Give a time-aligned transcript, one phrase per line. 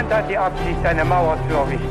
[0.00, 1.86] Niemand hat die Absicht, eine Mauer zu errichten.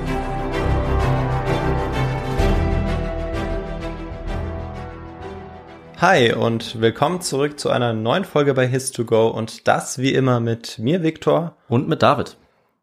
[5.98, 10.80] Hi und willkommen zurück zu einer neuen Folge bei His2Go und das wie immer mit
[10.80, 11.56] mir, Viktor.
[11.68, 12.38] Und mit David.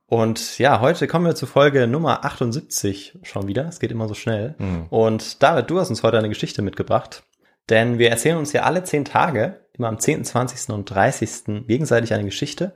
[0.06, 3.66] Und ja, heute kommen wir zu Folge Nummer 78 schon wieder.
[3.66, 4.54] Es geht immer so schnell.
[4.90, 7.24] Und David, du hast uns heute eine Geschichte mitgebracht.
[7.68, 10.70] Denn wir erzählen uns ja alle zehn Tage, immer am 10., 20.
[10.72, 11.66] und 30.
[11.66, 12.74] gegenseitig eine Geschichte.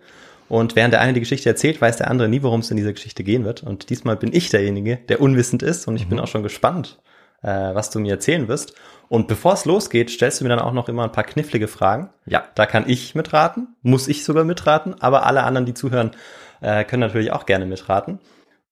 [0.51, 2.93] Und während der eine die Geschichte erzählt, weiß der andere nie, worum es in dieser
[2.93, 3.63] Geschichte gehen wird.
[3.63, 5.87] Und diesmal bin ich derjenige, der unwissend ist.
[5.87, 6.99] Und ich bin auch schon gespannt,
[7.43, 8.75] äh, was du mir erzählen wirst.
[9.09, 12.11] Und bevor es losgeht, stellst du mir dann auch noch immer ein paar knifflige Fragen.
[12.27, 12.43] Ja.
[12.57, 16.11] Da kann ich mitraten, muss ich sogar mitraten, aber alle anderen, die zuhören,
[16.61, 18.19] äh, können natürlich auch gerne mitraten.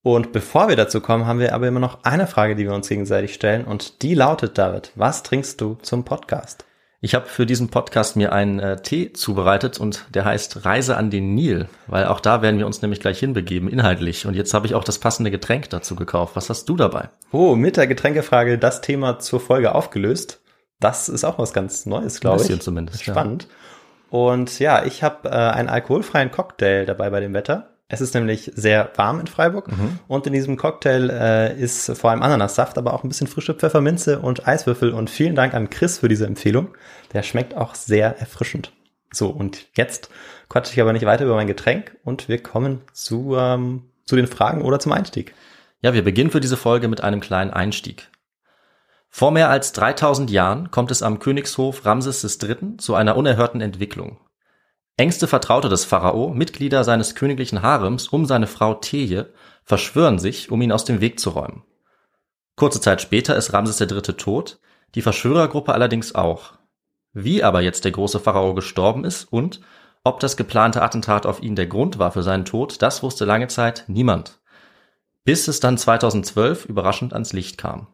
[0.02, 2.88] Und bevor wir dazu kommen, haben wir aber immer noch eine Frage, die wir uns
[2.88, 3.64] gegenseitig stellen.
[3.64, 6.67] Und die lautet, David, was trinkst du zum Podcast?
[7.00, 11.10] Ich habe für diesen Podcast mir einen äh, Tee zubereitet und der heißt Reise an
[11.10, 14.26] den Nil, weil auch da werden wir uns nämlich gleich hinbegeben, inhaltlich.
[14.26, 16.34] Und jetzt habe ich auch das passende Getränk dazu gekauft.
[16.34, 17.10] Was hast du dabei?
[17.30, 20.40] Oh, mit der Getränkefrage das Thema zur Folge aufgelöst.
[20.80, 22.48] Das ist auch was ganz Neues, glaube ich.
[22.48, 23.12] bisschen zumindest, ja.
[23.12, 23.46] Spannend.
[24.10, 27.77] Und ja, ich habe äh, einen alkoholfreien Cocktail dabei bei dem Wetter.
[27.88, 29.98] Es ist nämlich sehr warm in Freiburg Mhm.
[30.08, 34.18] und in diesem Cocktail äh, ist vor allem Ananassaft, aber auch ein bisschen frische Pfefferminze
[34.18, 34.92] und Eiswürfel.
[34.92, 36.68] Und vielen Dank an Chris für diese Empfehlung.
[37.14, 38.72] Der schmeckt auch sehr erfrischend.
[39.10, 40.10] So, und jetzt
[40.50, 44.26] quatsche ich aber nicht weiter über mein Getränk und wir kommen zu, ähm, zu den
[44.26, 45.34] Fragen oder zum Einstieg.
[45.80, 48.10] Ja, wir beginnen für diese Folge mit einem kleinen Einstieg.
[49.08, 52.76] Vor mehr als 3000 Jahren kommt es am Königshof Ramses III.
[52.76, 54.18] zu einer unerhörten Entwicklung.
[54.98, 59.32] Engste Vertraute des Pharao, Mitglieder seines königlichen Harems um seine Frau Teje,
[59.62, 61.62] verschwören sich, um ihn aus dem Weg zu räumen.
[62.56, 64.02] Kurze Zeit später ist Ramses III.
[64.14, 64.58] tot,
[64.96, 66.54] die Verschwörergruppe allerdings auch.
[67.12, 69.60] Wie aber jetzt der große Pharao gestorben ist und
[70.02, 73.46] ob das geplante Attentat auf ihn der Grund war für seinen Tod, das wusste lange
[73.46, 74.40] Zeit niemand.
[75.22, 77.86] Bis es dann 2012 überraschend ans Licht kam.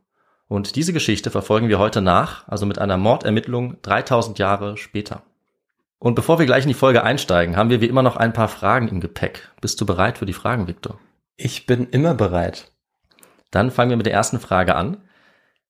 [0.48, 5.22] Und diese Geschichte verfolgen wir heute nach, also mit einer Mordermittlung 3000 Jahre später.
[6.04, 8.48] Und bevor wir gleich in die Folge einsteigen, haben wir wie immer noch ein paar
[8.48, 9.48] Fragen im Gepäck.
[9.62, 11.00] Bist du bereit für die Fragen, Victor?
[11.38, 12.72] Ich bin immer bereit.
[13.50, 14.98] Dann fangen wir mit der ersten Frage an.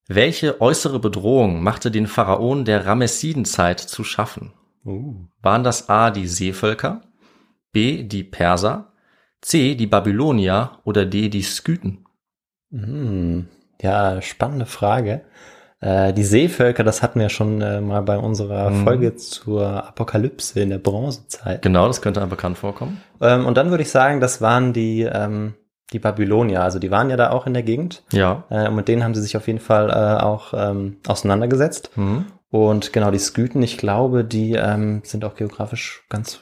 [0.09, 4.53] Welche äußere Bedrohung machte den Pharaonen der Ramessidenzeit zu schaffen?
[4.85, 5.25] Uh.
[5.41, 7.03] Waren das A die Seevölker,
[7.71, 8.93] B die Perser,
[9.41, 12.07] C die Babylonier oder D die Skythen?
[12.73, 13.47] Hm.
[13.81, 15.27] Ja, spannende Frage.
[15.85, 18.85] Äh, die Seevölker, das hatten wir schon äh, mal bei unserer Mhm.
[18.85, 21.61] Folge zur Apokalypse in der Bronzezeit.
[21.61, 23.03] Genau, das könnte einem bekannt vorkommen.
[23.21, 25.55] Ähm, und dann würde ich sagen, das waren die, ähm,
[25.93, 26.63] die Babylonier.
[26.63, 28.03] Also die waren ja da auch in der Gegend.
[28.13, 28.45] Ja.
[28.49, 31.91] Äh, und mit denen haben sie sich auf jeden Fall äh, auch ähm, auseinandergesetzt.
[31.97, 32.27] Mhm.
[32.51, 36.41] Und genau, die Skythen, ich glaube, die ähm, sind auch geografisch ganz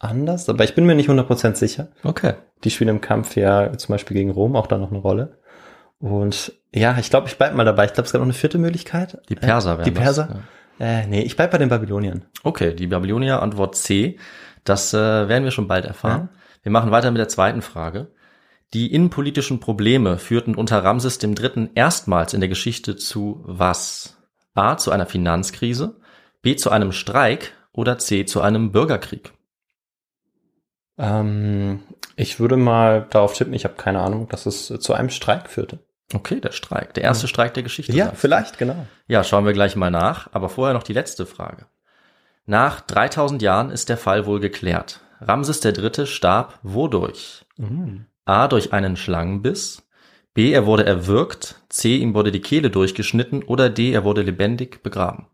[0.00, 0.48] woanders.
[0.48, 1.88] Aber ich bin mir nicht 100% sicher.
[2.04, 2.34] Okay.
[2.64, 5.38] Die spielen im Kampf ja zum Beispiel gegen Rom auch da noch eine Rolle.
[6.02, 7.84] Und ja, ich glaube, ich bleib mal dabei.
[7.84, 9.22] Ich glaube, es gab noch eine vierte Möglichkeit.
[9.28, 10.42] Die Perser Äh, Die das, Perser?
[10.80, 12.24] Äh, nee, ich bleib bei den Babyloniern.
[12.42, 14.18] Okay, die Babylonier, Antwort C.
[14.64, 16.28] Das äh, werden wir schon bald erfahren.
[16.64, 18.08] Wir machen weiter mit der zweiten Frage.
[18.74, 21.70] Die innenpolitischen Probleme führten unter Ramses III.
[21.76, 24.16] erstmals in der Geschichte zu was?
[24.54, 24.76] A.
[24.76, 26.00] Zu einer Finanzkrise,
[26.42, 26.56] B.
[26.56, 28.24] Zu einem Streik oder C.
[28.24, 29.32] Zu einem Bürgerkrieg?
[30.98, 31.80] Ähm,
[32.16, 35.78] ich würde mal darauf tippen, ich habe keine Ahnung, dass es zu einem Streik führte.
[36.14, 36.94] Okay, der Streik.
[36.94, 37.92] Der erste Streik der Geschichte.
[37.92, 38.86] Ja, vielleicht, genau.
[39.06, 41.66] Ja, schauen wir gleich mal nach, aber vorher noch die letzte Frage.
[42.44, 45.00] Nach 3000 Jahren ist der Fall wohl geklärt.
[45.20, 46.06] Ramses III.
[46.06, 47.46] starb wodurch?
[48.24, 48.48] A.
[48.48, 49.82] Durch einen Schlangenbiss.
[50.34, 50.52] B.
[50.52, 51.62] Er wurde erwürgt.
[51.68, 51.96] C.
[51.96, 53.42] Ihm wurde die Kehle durchgeschnitten.
[53.44, 53.92] Oder D.
[53.92, 55.28] Er wurde lebendig begraben.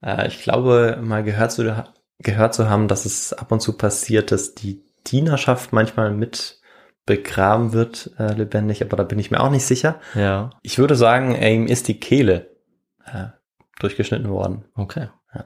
[0.00, 1.84] Äh, ich glaube, mal gehört zu,
[2.18, 6.60] gehört zu haben, dass es ab und zu passiert, dass die Dienerschaft manchmal mit
[7.06, 10.00] begraben wird, äh, lebendig, aber da bin ich mir auch nicht sicher.
[10.14, 10.50] Ja.
[10.62, 12.50] Ich würde sagen, äh, ihm ist die Kehle
[13.04, 13.26] äh,
[13.78, 14.64] durchgeschnitten worden.
[14.74, 15.08] Okay.
[15.34, 15.44] Ja.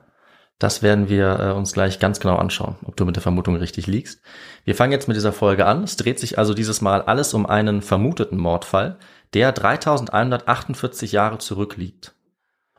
[0.58, 3.86] Das werden wir äh, uns gleich ganz genau anschauen, ob du mit der Vermutung richtig
[3.86, 4.22] liegst.
[4.64, 5.82] Wir fangen jetzt mit dieser Folge an.
[5.82, 8.98] Es dreht sich also dieses Mal alles um einen vermuteten Mordfall,
[9.34, 12.14] der 3148 Jahre zurückliegt.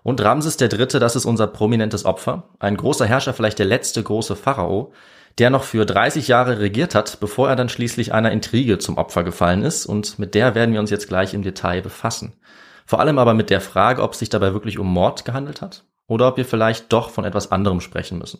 [0.03, 2.49] Und Ramses der Dritte, das ist unser prominentes Opfer.
[2.59, 4.93] Ein großer Herrscher, vielleicht der letzte große Pharao,
[5.39, 9.23] der noch für 30 Jahre regiert hat, bevor er dann schließlich einer Intrige zum Opfer
[9.23, 9.85] gefallen ist.
[9.85, 12.33] Und mit der werden wir uns jetzt gleich im Detail befassen.
[12.85, 15.85] Vor allem aber mit der Frage, ob es sich dabei wirklich um Mord gehandelt hat
[16.07, 18.39] oder ob wir vielleicht doch von etwas anderem sprechen müssen.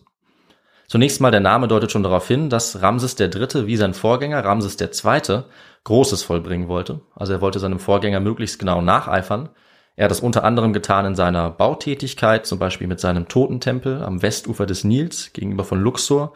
[0.88, 4.76] Zunächst mal der Name deutet schon darauf hin, dass Ramses Dritte wie sein Vorgänger Ramses
[4.78, 5.46] Zweite
[5.84, 7.02] Großes vollbringen wollte.
[7.16, 9.50] Also er wollte seinem Vorgänger möglichst genau nacheifern.
[9.96, 14.22] Er hat das unter anderem getan in seiner Bautätigkeit, zum Beispiel mit seinem Totentempel am
[14.22, 16.34] Westufer des Nils gegenüber von Luxor.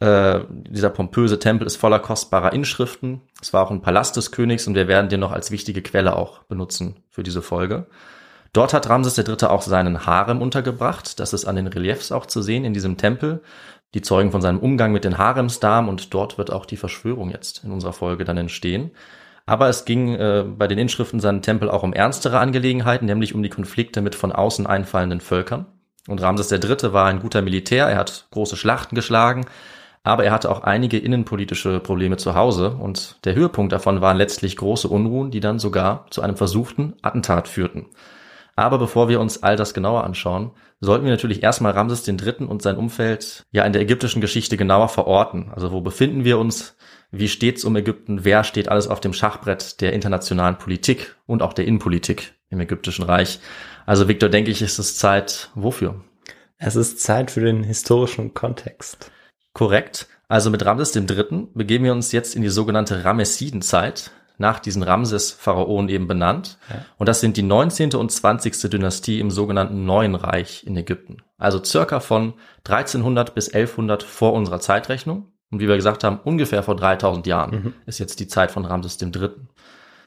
[0.00, 3.20] Äh, dieser pompöse Tempel ist voller kostbarer Inschriften.
[3.40, 6.16] Es war auch ein Palast des Königs und wir werden den noch als wichtige Quelle
[6.16, 7.86] auch benutzen für diese Folge.
[8.52, 9.46] Dort hat Ramses III.
[9.46, 11.20] auch seinen Harem untergebracht.
[11.20, 13.42] Das ist an den Reliefs auch zu sehen in diesem Tempel.
[13.94, 17.62] Die zeugen von seinem Umgang mit den Haremsdamen und dort wird auch die Verschwörung jetzt
[17.64, 18.92] in unserer Folge dann entstehen.
[19.46, 23.42] Aber es ging äh, bei den Inschriften seinen Tempel auch um ernstere Angelegenheiten, nämlich um
[23.42, 25.66] die Konflikte mit von außen einfallenden Völkern.
[26.08, 26.92] Und Ramses III.
[26.92, 29.44] war ein guter Militär, er hat große Schlachten geschlagen,
[30.02, 34.56] aber er hatte auch einige innenpolitische Probleme zu Hause und der Höhepunkt davon waren letztlich
[34.56, 37.86] große Unruhen, die dann sogar zu einem versuchten Attentat führten.
[38.56, 42.46] Aber bevor wir uns all das genauer anschauen, sollten wir natürlich erstmal Ramses III.
[42.46, 45.50] und sein Umfeld ja in der ägyptischen Geschichte genauer verorten.
[45.54, 46.76] Also wo befinden wir uns?
[47.10, 48.24] Wie steht's um Ägypten?
[48.24, 53.04] Wer steht alles auf dem Schachbrett der internationalen Politik und auch der Innenpolitik im ägyptischen
[53.04, 53.40] Reich?
[53.84, 56.02] Also Victor, denke ich, ist es Zeit wofür?
[56.56, 59.10] Es ist Zeit für den historischen Kontext.
[59.52, 60.08] Korrekt.
[60.28, 61.48] Also mit Ramses III.
[61.54, 66.56] begeben wir uns jetzt in die sogenannte Ramessidenzeit, nach diesen Ramses-Pharaonen eben benannt.
[66.70, 66.84] Ja.
[66.96, 67.94] Und das sind die 19.
[67.94, 68.70] und 20.
[68.70, 71.18] Dynastie im sogenannten Neuen Reich in Ägypten.
[71.36, 75.32] Also circa von 1300 bis 1100 vor unserer Zeitrechnung.
[75.50, 77.74] Und wie wir gesagt haben, ungefähr vor 3000 Jahren mhm.
[77.86, 79.30] ist jetzt die Zeit von Ramses III.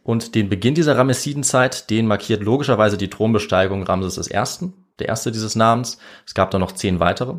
[0.03, 4.69] Und den Beginn dieser Ramessidenzeit, den markiert logischerweise die Thronbesteigung Ramses I.,
[4.99, 5.97] der erste dieses Namens.
[6.25, 7.35] Es gab da noch zehn weitere.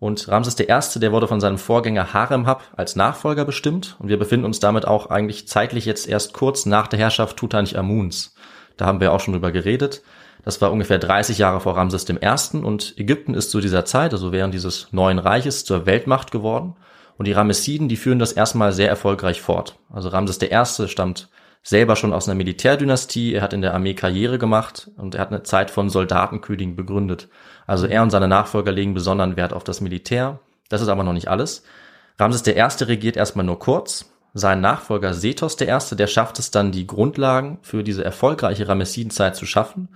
[0.00, 3.96] Und Ramses I., der wurde von seinem Vorgänger Haremhab als Nachfolger bestimmt.
[3.98, 8.34] Und wir befinden uns damit auch eigentlich zeitlich jetzt erst kurz nach der Herrschaft Tutanchamuns.
[8.76, 10.02] Da haben wir auch schon drüber geredet.
[10.44, 12.56] Das war ungefähr 30 Jahre vor Ramses I.
[12.58, 16.76] Und Ägypten ist zu dieser Zeit, also während dieses neuen Reiches, zur Weltmacht geworden.
[17.16, 19.78] Und die Ramessiden, die führen das erstmal sehr erfolgreich fort.
[19.90, 20.88] Also Ramses I.
[20.88, 21.28] stammt
[21.64, 23.34] selber schon aus einer Militärdynastie.
[23.34, 27.28] Er hat in der Armee Karriere gemacht und er hat eine Zeit von Soldatenkönigen begründet.
[27.68, 30.40] Also er und seine Nachfolger legen besonderen Wert auf das Militär.
[30.70, 31.62] Das ist aber noch nicht alles.
[32.18, 32.84] Ramses I.
[32.84, 34.10] regiert erstmal nur kurz.
[34.32, 39.44] Sein Nachfolger Sethos I., der schafft es dann, die Grundlagen für diese erfolgreiche Ramessidenzeit zu
[39.44, 39.90] schaffen.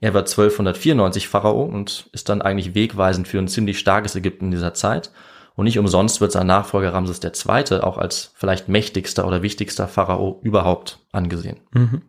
[0.00, 4.50] Er wird 1294 Pharao und ist dann eigentlich wegweisend für ein ziemlich starkes Ägypten in
[4.52, 5.10] dieser Zeit.
[5.54, 7.80] Und nicht umsonst wird sein Nachfolger Ramses II.
[7.80, 11.60] auch als vielleicht mächtigster oder wichtigster Pharao überhaupt angesehen.
[11.72, 12.02] Mhm.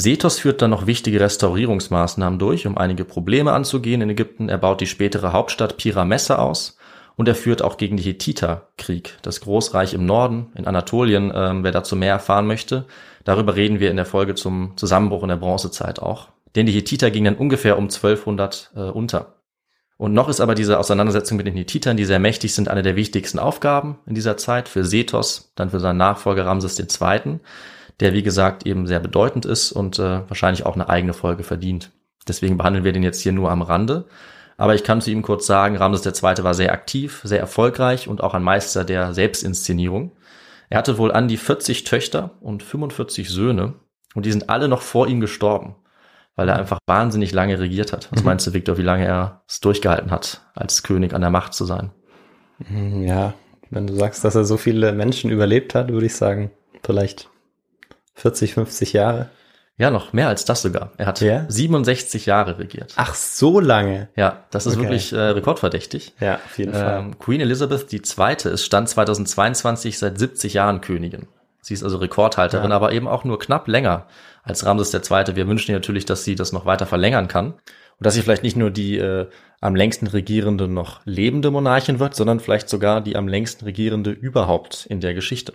[0.00, 4.48] Sethos führt dann noch wichtige Restaurierungsmaßnahmen durch, um einige Probleme anzugehen in Ägypten.
[4.48, 6.78] Er baut die spätere Hauptstadt Piramesse aus
[7.16, 11.32] und er führt auch gegen die Hethiter Krieg, das Großreich im Norden, in Anatolien.
[11.34, 12.84] Ähm, wer dazu mehr erfahren möchte,
[13.24, 16.28] darüber reden wir in der Folge zum Zusammenbruch in der Bronzezeit auch.
[16.54, 19.34] Denn die Hethiter gingen dann ungefähr um 1200 äh, unter.
[19.96, 22.94] Und noch ist aber diese Auseinandersetzung mit den Hittitern, die sehr mächtig sind, eine der
[22.94, 27.40] wichtigsten Aufgaben in dieser Zeit für Sethos, dann für seinen Nachfolger Ramses II.,
[28.00, 31.90] der wie gesagt eben sehr bedeutend ist und äh, wahrscheinlich auch eine eigene Folge verdient.
[32.26, 34.06] Deswegen behandeln wir den jetzt hier nur am Rande.
[34.56, 36.42] Aber ich kann zu ihm kurz sagen, Ramses II.
[36.42, 40.12] war sehr aktiv, sehr erfolgreich und auch ein Meister der Selbstinszenierung.
[40.68, 43.74] Er hatte wohl an die 40 Töchter und 45 Söhne
[44.14, 45.76] und die sind alle noch vor ihm gestorben
[46.38, 48.12] weil er einfach wahnsinnig lange regiert hat.
[48.12, 48.26] Was mhm.
[48.26, 51.64] meinst du, Victor, wie lange er es durchgehalten hat, als König an der Macht zu
[51.64, 51.90] sein?
[52.60, 53.34] Mhm, ja,
[53.70, 56.52] wenn du sagst, dass er so viele Menschen überlebt hat, würde ich sagen,
[56.84, 57.28] vielleicht
[58.18, 59.30] 40, 50 Jahre.
[59.78, 60.90] Ja, noch mehr als das sogar.
[60.96, 61.44] Er hat ja?
[61.48, 62.94] 67 Jahre regiert.
[62.96, 64.08] Ach, so lange.
[64.16, 64.82] Ja, das ist okay.
[64.82, 66.14] wirklich äh, rekordverdächtig.
[66.18, 67.10] Ja, auf jeden ähm, Fall.
[67.20, 68.52] Queen Elizabeth II.
[68.52, 71.28] ist Stand 2022 seit 70 Jahren Königin.
[71.60, 72.76] Sie ist also Rekordhalterin, ja.
[72.76, 74.06] aber eben auch nur knapp länger
[74.42, 75.36] als Ramses II.
[75.36, 77.52] Wir wünschen ihr natürlich, dass sie das noch weiter verlängern kann.
[77.52, 79.28] Und dass sie vielleicht nicht nur die äh,
[79.60, 84.86] am längsten regierende noch lebende Monarchin wird, sondern vielleicht sogar die am längsten regierende überhaupt
[84.86, 85.52] in der Geschichte.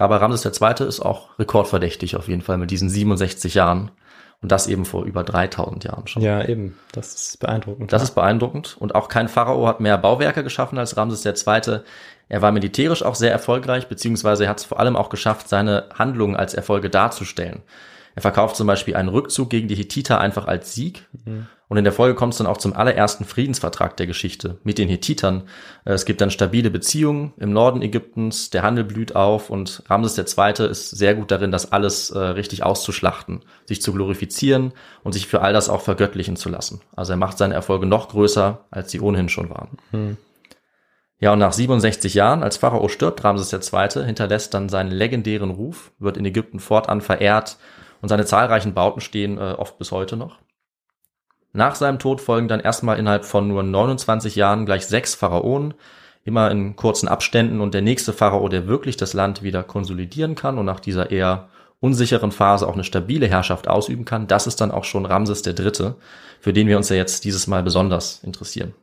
[0.00, 0.86] Aber Ramses II.
[0.88, 3.90] ist auch rekordverdächtig auf jeden Fall mit diesen 67 Jahren.
[4.40, 6.22] Und das eben vor über 3000 Jahren schon.
[6.22, 6.78] Ja, eben.
[6.92, 7.92] Das ist beeindruckend.
[7.92, 8.78] Das ist beeindruckend.
[8.80, 11.80] Und auch kein Pharao hat mehr Bauwerke geschaffen als Ramses II.
[12.30, 15.90] Er war militärisch auch sehr erfolgreich, beziehungsweise er hat es vor allem auch geschafft, seine
[15.92, 17.60] Handlungen als Erfolge darzustellen.
[18.14, 21.06] Er verkauft zum Beispiel einen Rückzug gegen die Hittiter einfach als Sieg.
[21.70, 24.88] Und in der Folge kommt es dann auch zum allerersten Friedensvertrag der Geschichte mit den
[24.88, 25.44] Hittitern.
[25.84, 30.18] Äh, Es gibt dann stabile Beziehungen im Norden Ägyptens, der Handel blüht auf und Ramses
[30.18, 30.66] II.
[30.68, 34.72] ist sehr gut darin, das alles äh, richtig auszuschlachten, sich zu glorifizieren
[35.04, 36.80] und sich für all das auch vergöttlichen zu lassen.
[36.96, 39.78] Also er macht seine Erfolge noch größer, als sie ohnehin schon waren.
[41.20, 44.04] Ja, und nach 67 Jahren, als Pharao stirbt, Ramses II.
[44.04, 47.58] hinterlässt dann seinen legendären Ruf, wird in Ägypten fortan verehrt
[48.02, 50.38] und seine zahlreichen Bauten stehen äh, oft bis heute noch.
[51.52, 55.74] Nach seinem Tod folgen dann erstmal innerhalb von nur 29 Jahren gleich sechs Pharaonen,
[56.24, 60.58] immer in kurzen Abständen und der nächste Pharao, der wirklich das Land wieder konsolidieren kann
[60.58, 61.48] und nach dieser eher
[61.80, 65.94] unsicheren Phase auch eine stabile Herrschaft ausüben kann, das ist dann auch schon Ramses III.,
[66.40, 68.74] für den wir uns ja jetzt dieses Mal besonders interessieren.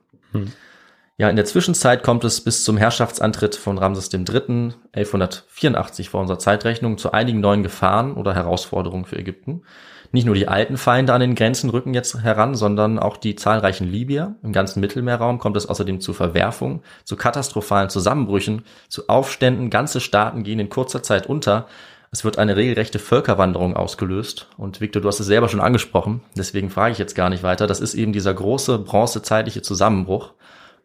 [1.20, 4.74] Ja, in der Zwischenzeit kommt es bis zum Herrschaftsantritt von Ramses III.
[4.94, 9.64] 1184 vor unserer Zeitrechnung zu einigen neuen Gefahren oder Herausforderungen für Ägypten.
[10.12, 13.88] Nicht nur die alten Feinde an den Grenzen rücken jetzt heran, sondern auch die zahlreichen
[13.88, 14.36] Libyer.
[14.44, 19.70] Im ganzen Mittelmeerraum kommt es außerdem zu Verwerfungen, zu katastrophalen Zusammenbrüchen, zu Aufständen.
[19.70, 21.68] Ganze Staaten gehen in kurzer Zeit unter.
[22.12, 24.48] Es wird eine regelrechte Völkerwanderung ausgelöst.
[24.58, 27.68] Und Victor, du hast es selber schon angesprochen, deswegen frage ich jetzt gar nicht weiter.
[27.68, 30.34] Das ist eben dieser große bronzezeitliche Zusammenbruch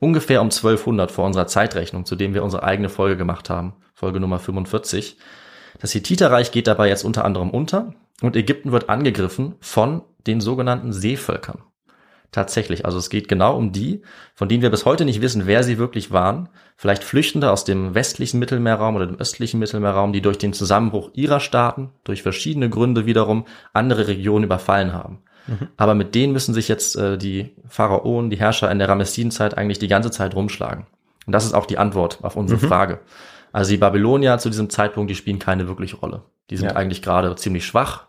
[0.01, 4.19] ungefähr um 1200 vor unserer Zeitrechnung, zu dem wir unsere eigene Folge gemacht haben, Folge
[4.19, 5.17] Nummer 45.
[5.79, 10.93] Das Hittiterreich geht dabei jetzt unter anderem unter und Ägypten wird angegriffen von den sogenannten
[10.93, 11.63] Seevölkern.
[12.31, 14.01] Tatsächlich, also es geht genau um die,
[14.35, 16.49] von denen wir bis heute nicht wissen, wer sie wirklich waren.
[16.77, 21.41] Vielleicht Flüchtende aus dem westlichen Mittelmeerraum oder dem östlichen Mittelmeerraum, die durch den Zusammenbruch ihrer
[21.41, 25.19] Staaten, durch verschiedene Gründe wiederum andere Regionen überfallen haben.
[25.77, 29.81] Aber mit denen müssen sich jetzt äh, die Pharaonen, die Herrscher in der Ramessidenzeit eigentlich
[29.81, 30.87] die ganze Zeit rumschlagen.
[31.27, 33.01] Und das ist auch die Antwort auf unsere Frage.
[33.53, 36.23] Also die Babylonier zu diesem Zeitpunkt, die spielen keine wirkliche Rolle.
[36.49, 36.77] Die sind Ja.
[36.77, 38.07] eigentlich gerade ziemlich schwach.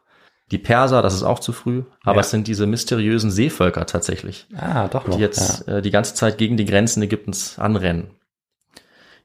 [0.53, 2.21] Die Perser, das ist auch zu früh, aber Ja.
[2.21, 5.15] es sind diese mysteriösen Seevölker tatsächlich, Ah, doch noch.
[5.15, 8.11] die jetzt äh, die ganze Zeit gegen die Grenzen Ägyptens anrennen.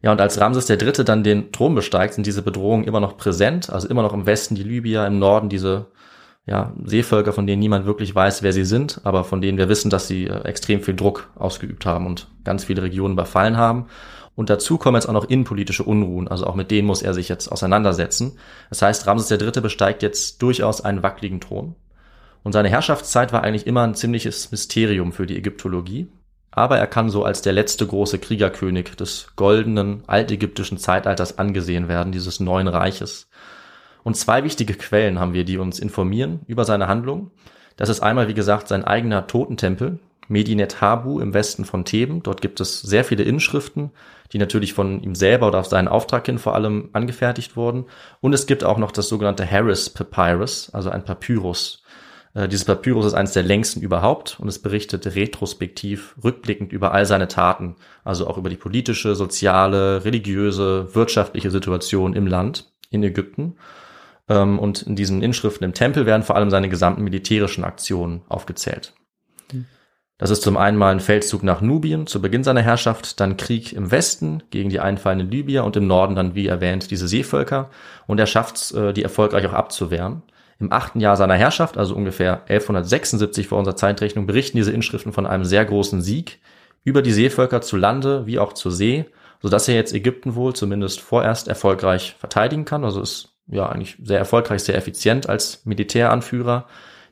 [0.00, 3.18] Ja, und als Ramses der Dritte dann den Thron besteigt, sind diese Bedrohungen immer noch
[3.18, 5.88] präsent, also immer noch im Westen die Libyer, im Norden diese
[6.47, 9.90] ja, Seevölker, von denen niemand wirklich weiß, wer sie sind, aber von denen wir wissen,
[9.90, 13.85] dass sie äh, extrem viel Druck ausgeübt haben und ganz viele Regionen überfallen haben.
[14.38, 17.28] Und dazu kommen jetzt auch noch innenpolitische Unruhen, also auch mit denen muss er sich
[17.28, 18.38] jetzt auseinandersetzen.
[18.68, 19.61] Das heißt, Ramses III.
[19.61, 21.75] besteigt jetzt durchaus einen wackeligen Thron.
[22.45, 26.07] Und seine Herrschaftszeit war eigentlich immer ein ziemliches Mysterium für die Ägyptologie.
[26.52, 32.12] Aber er kann so als der letzte große Kriegerkönig des goldenen altägyptischen Zeitalters angesehen werden,
[32.12, 33.28] dieses neuen Reiches.
[34.04, 37.33] Und zwei wichtige Quellen haben wir, die uns informieren über seine Handlung.
[37.76, 42.23] Das ist einmal, wie gesagt, sein eigener Totentempel, Medinet Habu im Westen von Theben.
[42.23, 43.90] Dort gibt es sehr viele Inschriften,
[44.32, 47.87] die natürlich von ihm selber oder auf seinen Auftrag hin vor allem angefertigt wurden.
[48.20, 51.82] Und es gibt auch noch das sogenannte Harris Papyrus, also ein Papyrus.
[52.35, 57.06] Äh, Dieses Papyrus ist eines der längsten überhaupt und es berichtet retrospektiv, rückblickend über all
[57.06, 63.56] seine Taten, also auch über die politische, soziale, religiöse, wirtschaftliche Situation im Land, in Ägypten.
[64.28, 68.92] Ähm, Und in diesen Inschriften im Tempel werden vor allem seine gesamten militärischen Aktionen aufgezählt.
[70.18, 73.72] Das ist zum einen mal ein Feldzug nach Nubien zu Beginn seiner Herrschaft, dann Krieg
[73.72, 77.70] im Westen gegen die einfallenden Libyer und im Norden dann, wie erwähnt, diese Seevölker.
[78.08, 80.22] Und er schafft es, äh, die erfolgreich auch abzuwehren.
[80.58, 85.25] Im achten Jahr seiner Herrschaft, also ungefähr 1176 vor unserer Zeitrechnung, berichten diese Inschriften von
[85.25, 86.40] einem sehr großen Sieg
[86.82, 89.04] über die Seevölker zu Lande wie auch zur See,
[89.40, 92.84] sodass er jetzt Ägypten wohl zumindest vorerst erfolgreich verteidigen kann.
[92.84, 96.66] Also ist ja eigentlich sehr erfolgreich, sehr effizient als Militäranführer.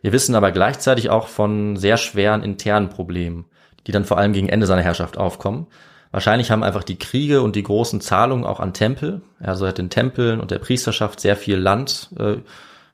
[0.06, 3.44] Wir wissen aber gleichzeitig auch von sehr schweren internen Problemen,
[3.88, 5.66] die dann vor allem gegen Ende seiner Herrschaft aufkommen.
[6.12, 9.78] Wahrscheinlich haben einfach die Kriege und die großen Zahlungen auch an Tempel, also er hat
[9.78, 12.36] den Tempeln und der Priesterschaft sehr viel Land äh,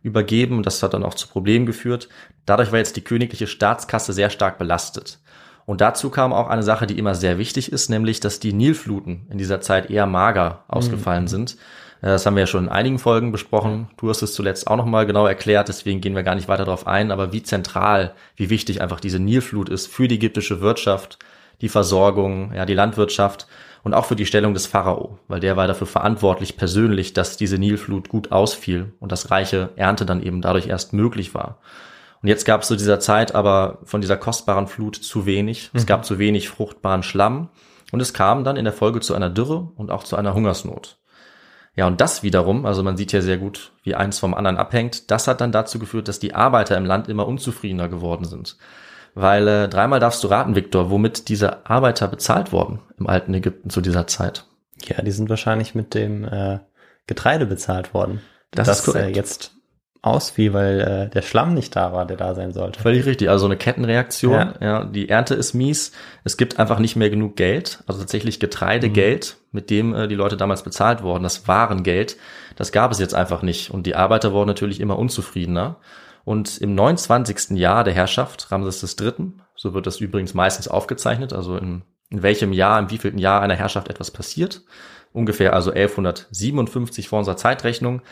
[0.03, 2.09] übergeben und das hat dann auch zu Problemen geführt.
[2.47, 5.19] Dadurch war jetzt die königliche Staatskasse sehr stark belastet.
[5.67, 9.27] Und dazu kam auch eine Sache, die immer sehr wichtig ist, nämlich, dass die Nilfluten
[9.29, 11.59] in dieser Zeit eher mager ausgefallen sind.
[12.03, 13.89] Äh, Das haben wir ja schon in einigen Folgen besprochen.
[13.97, 16.87] Du hast es zuletzt auch nochmal genau erklärt, deswegen gehen wir gar nicht weiter darauf
[16.87, 17.11] ein.
[17.11, 21.19] Aber wie zentral, wie wichtig einfach diese Nilflut ist für die ägyptische Wirtschaft,
[21.61, 23.47] die Versorgung, ja, die Landwirtschaft
[23.85, 27.59] und auch für die Stellung des Pharao, weil der war dafür verantwortlich persönlich, dass diese
[27.59, 31.59] Nilflut gut ausfiel und das reiche Ernte dann eben dadurch erst möglich war.
[32.21, 35.71] Und jetzt gab es zu dieser Zeit aber von dieser kostbaren Flut zu wenig.
[35.75, 37.49] Es gab zu wenig fruchtbaren Schlamm
[37.91, 40.99] und es kam dann in der Folge zu einer Dürre und auch zu einer Hungersnot.
[41.75, 45.11] Ja, und das wiederum, also man sieht hier sehr gut, wie eins vom anderen abhängt,
[45.11, 48.59] das hat dann dazu geführt, dass die Arbeiter im Land immer unzufriedener geworden sind.
[49.15, 53.71] Weil äh, dreimal darfst du raten, Viktor, womit diese Arbeiter bezahlt wurden im alten Ägypten
[53.71, 54.47] zu dieser Zeit.
[54.87, 56.59] Ja, die sind wahrscheinlich mit dem äh,
[57.07, 58.21] Getreide bezahlt worden.
[58.51, 59.17] Das ist korrekt.
[59.17, 59.53] Äh, jetzt
[60.03, 62.81] ausfiel, weil äh, der Schlamm nicht da war, der da sein sollte.
[62.81, 64.33] Völlig richtig, also eine Kettenreaktion.
[64.33, 64.55] Ja.
[64.61, 64.85] Ja.
[64.85, 65.93] die Ernte ist mies.
[66.25, 70.37] Es gibt einfach nicht mehr genug Geld, also tatsächlich Getreidegeld, mit dem äh, die Leute
[70.37, 72.17] damals bezahlt wurden, das Warengeld.
[72.57, 73.71] Das gab es jetzt einfach nicht.
[73.71, 75.77] Und die Arbeiter wurden natürlich immer unzufriedener.
[76.25, 77.57] Und im 29.
[77.57, 82.53] Jahr der Herrschaft Ramses III., so wird das übrigens meistens aufgezeichnet, also in, in welchem
[82.53, 84.63] Jahr, im wievielten Jahr einer Herrschaft etwas passiert,
[85.13, 88.03] ungefähr also 1157 vor unserer Zeitrechnung,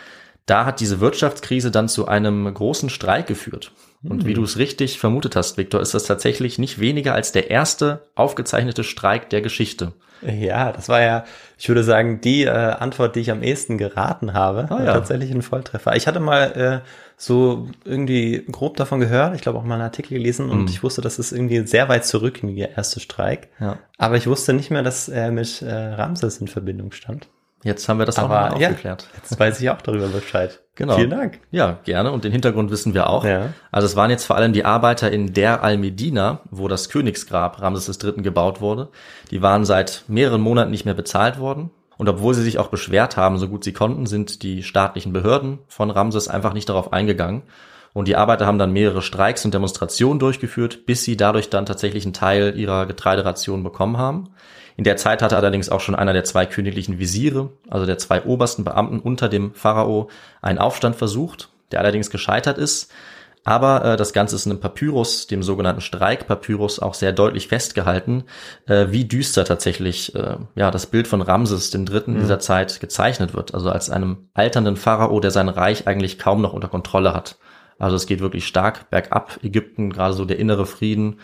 [0.51, 3.73] da hat diese Wirtschaftskrise dann zu einem großen Streik geführt.
[4.03, 7.51] Und wie du es richtig vermutet hast, Viktor, ist das tatsächlich nicht weniger als der
[7.51, 9.93] erste aufgezeichnete Streik der Geschichte.
[10.23, 11.25] Ja, das war ja,
[11.59, 14.67] ich würde sagen, die äh, Antwort, die ich am ehesten geraten habe.
[14.71, 14.93] Ah, ja.
[14.95, 15.97] Tatsächlich ein Volltreffer.
[15.97, 20.15] Ich hatte mal äh, so irgendwie grob davon gehört, ich glaube auch mal einen Artikel
[20.15, 20.67] gelesen und Mhm.
[20.69, 23.49] ich wusste, dass es irgendwie sehr weit zurückging, der erste Streik.
[23.61, 23.79] Ja.
[23.99, 27.29] Aber ich wusste nicht mehr, dass er mit äh, Ramses in Verbindung stand.
[27.63, 29.07] Jetzt haben wir das auch Aber noch ja, aufgeklärt.
[29.17, 30.61] jetzt weiß ich auch darüber Bescheid.
[30.77, 30.97] Genau.
[30.97, 31.41] Vielen Dank.
[31.51, 32.11] Ja, gerne.
[32.11, 33.23] Und den Hintergrund wissen wir auch.
[33.23, 33.53] Ja.
[33.71, 38.03] Also es waren jetzt vor allem die Arbeiter in Der al-Medina, wo das Königsgrab Ramses
[38.03, 38.23] III.
[38.23, 38.89] gebaut wurde.
[39.31, 41.71] Die waren seit mehreren Monaten nicht mehr bezahlt worden.
[41.99, 45.59] Und obwohl sie sich auch beschwert haben, so gut sie konnten, sind die staatlichen Behörden
[45.69, 47.43] von Ramses einfach nicht darauf eingegangen.
[47.93, 52.07] Und die Arbeiter haben dann mehrere Streiks und Demonstrationen durchgeführt, bis sie dadurch dann tatsächlich
[52.07, 54.31] einen Teil ihrer Getreideration bekommen haben.
[54.81, 58.23] In der Zeit hatte allerdings auch schon einer der zwei königlichen Visiere, also der zwei
[58.23, 60.09] obersten Beamten unter dem Pharao,
[60.41, 62.91] einen Aufstand versucht, der allerdings gescheitert ist.
[63.45, 68.25] Aber äh, das Ganze ist in einem Papyrus, dem sogenannten Streikpapyrus, auch sehr deutlich festgehalten,
[68.69, 73.35] äh, wie düster tatsächlich äh, ja das Bild von Ramses dem Dritten dieser Zeit gezeichnet
[73.35, 73.53] wird.
[73.53, 77.37] Also als einem alternden Pharao, der sein Reich eigentlich kaum noch unter Kontrolle hat.
[77.79, 79.41] Also es geht wirklich stark bergab.
[79.43, 81.19] Ägypten, gerade so der innere Frieden,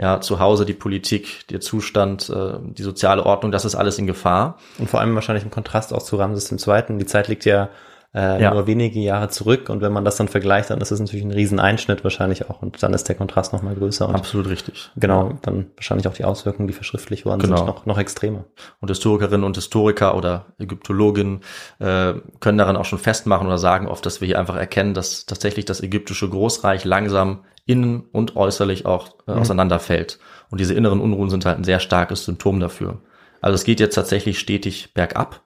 [0.00, 4.06] ja, zu Hause die Politik, der Zustand, äh, die soziale Ordnung, das ist alles in
[4.06, 4.56] Gefahr.
[4.78, 6.98] Und vor allem wahrscheinlich im Kontrast auch zu Ramses II.
[6.98, 7.68] Die Zeit liegt ja,
[8.14, 8.52] äh, Ja.
[8.52, 11.30] nur wenige Jahre zurück und wenn man das dann vergleicht, dann ist es natürlich ein
[11.30, 14.90] Rieseneinschnitt wahrscheinlich auch und dann ist der Kontrast nochmal größer und Absolut richtig.
[14.96, 17.58] genau, dann wahrscheinlich auch die Auswirkungen, die verschriftlicht worden Genau.
[17.58, 18.46] sind, noch, noch extremer.
[18.80, 21.42] Und Historikerinnen und Historiker oder Ägyptologinnen
[21.78, 25.26] äh, können daran auch schon festmachen oder sagen oft, dass wir hier einfach erkennen, dass
[25.26, 30.18] tatsächlich das ägyptische Großreich langsam innen und äußerlich auch äh, auseinanderfällt.
[30.50, 32.98] Und diese inneren Unruhen sind halt ein sehr starkes Symptom dafür.
[33.40, 35.42] Also es geht jetzt tatsächlich stetig bergab.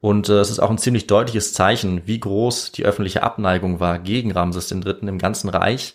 [0.00, 3.98] Und äh, es ist auch ein ziemlich deutliches Zeichen, wie groß die öffentliche Abneigung war
[3.98, 4.96] gegen Ramses III.
[5.02, 5.94] im ganzen Reich,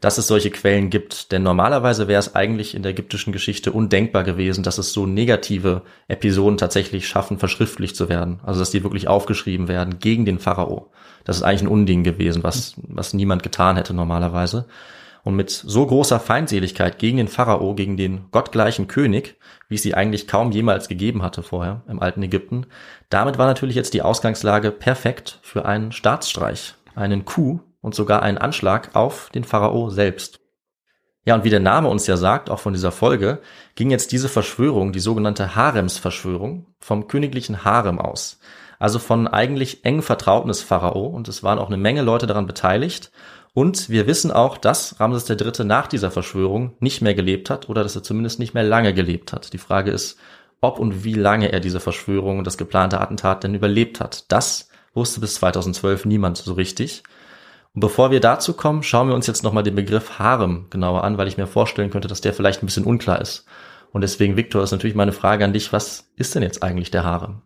[0.00, 1.32] dass es solche Quellen gibt.
[1.32, 5.82] Denn normalerweise wäre es eigentlich in der ägyptischen Geschichte undenkbar gewesen, dass es so negative
[6.06, 8.40] Episoden tatsächlich schaffen, verschriftlicht zu werden.
[8.44, 10.90] Also dass die wirklich aufgeschrieben werden gegen den Pharao.
[11.24, 14.66] Das ist eigentlich ein Unding gewesen, was, was niemand getan hätte normalerweise.
[15.26, 19.36] Und mit so großer Feindseligkeit gegen den Pharao, gegen den gottgleichen König,
[19.68, 22.66] wie es sie eigentlich kaum jemals gegeben hatte vorher im alten Ägypten,
[23.08, 28.38] damit war natürlich jetzt die Ausgangslage perfekt für einen Staatsstreich, einen Coup und sogar einen
[28.38, 30.38] Anschlag auf den Pharao selbst.
[31.24, 33.40] Ja, und wie der Name uns ja sagt, auch von dieser Folge,
[33.74, 38.38] ging jetzt diese Verschwörung, die sogenannte Haremsverschwörung, vom königlichen Harem aus.
[38.78, 42.46] Also von eigentlich eng Vertrauten des Pharao und es waren auch eine Menge Leute daran
[42.46, 43.10] beteiligt.
[43.56, 45.64] Und wir wissen auch, dass Ramses III.
[45.64, 49.32] nach dieser Verschwörung nicht mehr gelebt hat oder dass er zumindest nicht mehr lange gelebt
[49.32, 49.54] hat.
[49.54, 50.18] Die Frage ist,
[50.60, 54.30] ob und wie lange er diese Verschwörung und das geplante Attentat denn überlebt hat.
[54.30, 57.02] Das wusste bis 2012 niemand so richtig.
[57.72, 61.16] Und bevor wir dazu kommen, schauen wir uns jetzt nochmal den Begriff Harem genauer an,
[61.16, 63.46] weil ich mir vorstellen könnte, dass der vielleicht ein bisschen unklar ist.
[63.90, 67.04] Und deswegen, Viktor, ist natürlich meine Frage an dich, was ist denn jetzt eigentlich der
[67.04, 67.40] Harem?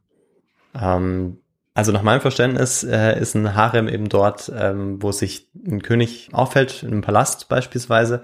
[0.74, 1.38] Ähm,
[1.74, 6.28] also nach meinem Verständnis äh, ist ein Harem eben dort, ähm, wo sich ein König
[6.32, 8.22] auffällt, in einem Palast beispielsweise,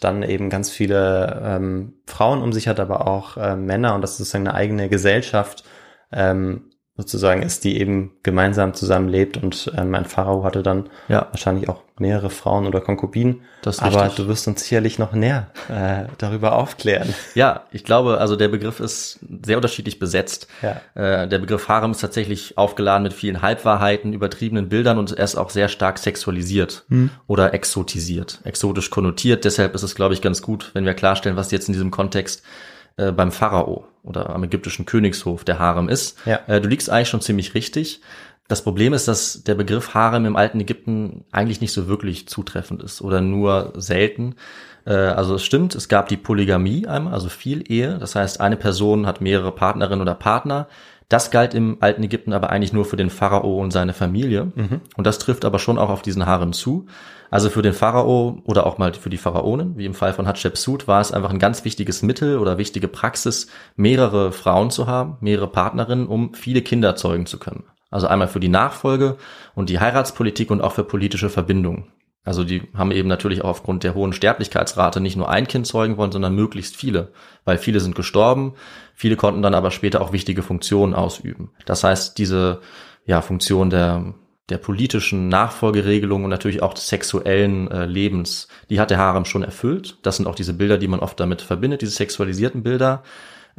[0.00, 3.94] dann eben ganz viele ähm, Frauen um sich hat, aber auch äh, Männer.
[3.94, 5.64] Und das ist sozusagen eine eigene Gesellschaft
[6.10, 6.67] ähm,
[6.98, 11.28] sozusagen ist, die eben gemeinsam zusammenlebt und ähm, ein Pharao hatte dann Ja.
[11.30, 13.42] wahrscheinlich auch mehrere Frauen oder Konkubinen.
[13.62, 14.16] Das aber richtig.
[14.16, 17.14] du wirst uns sicherlich noch näher äh, darüber aufklären.
[17.34, 20.48] Ja, ich glaube, also der Begriff ist sehr unterschiedlich besetzt.
[20.62, 20.80] Ja.
[20.94, 25.36] Äh, der Begriff Harem ist tatsächlich aufgeladen mit vielen Halbwahrheiten, übertriebenen Bildern und er ist
[25.36, 26.84] auch sehr stark sexualisiert
[27.26, 29.44] oder exotisiert, exotisch konnotiert.
[29.44, 32.42] Deshalb ist es, glaube ich, ganz gut, wenn wir klarstellen, was jetzt in diesem Kontext
[32.98, 36.18] äh, beim Pharao oder am ägyptischen Königshof der Harem ist.
[36.26, 36.40] Ja.
[36.46, 38.00] Äh, du liegst eigentlich schon ziemlich richtig.
[38.48, 42.82] Das Problem ist, dass der Begriff Harem im alten Ägypten eigentlich nicht so wirklich zutreffend
[42.82, 44.36] ist oder nur selten.
[44.86, 47.98] Äh, Also es stimmt, es gab die Polygamie einmal, also viel Ehe.
[47.98, 50.66] Das heißt, eine Person hat mehrere Partnerinnen oder Partner.
[51.10, 54.52] Das galt im alten Ägypten aber eigentlich nur für den Pharao und seine Familie.
[54.96, 56.86] Und das trifft aber schon auch auf diesen Harem zu.
[57.30, 60.88] Also für den Pharao oder auch mal für die Pharaonen, wie im Fall von Hatschepsut,
[60.88, 65.48] war es einfach ein ganz wichtiges Mittel oder wichtige Praxis, mehrere Frauen zu haben, mehrere
[65.48, 67.64] Partnerinnen, um viele Kinder zeugen zu können.
[67.90, 69.16] Also einmal für die Nachfolge
[69.54, 71.92] und die Heiratspolitik und auch für politische Verbindungen.
[72.24, 75.96] Also die haben eben natürlich auch aufgrund der hohen Sterblichkeitsrate nicht nur ein Kind zeugen
[75.96, 77.12] wollen, sondern möglichst viele,
[77.46, 78.54] weil viele sind gestorben,
[78.94, 81.52] viele konnten dann aber später auch wichtige Funktionen ausüben.
[81.64, 82.60] Das heißt, diese
[83.06, 84.12] ja, Funktion der
[84.48, 89.42] der politischen Nachfolgeregelung und natürlich auch des sexuellen äh, Lebens, die hat der Harem schon
[89.42, 89.98] erfüllt.
[90.02, 93.02] Das sind auch diese Bilder, die man oft damit verbindet, diese sexualisierten Bilder.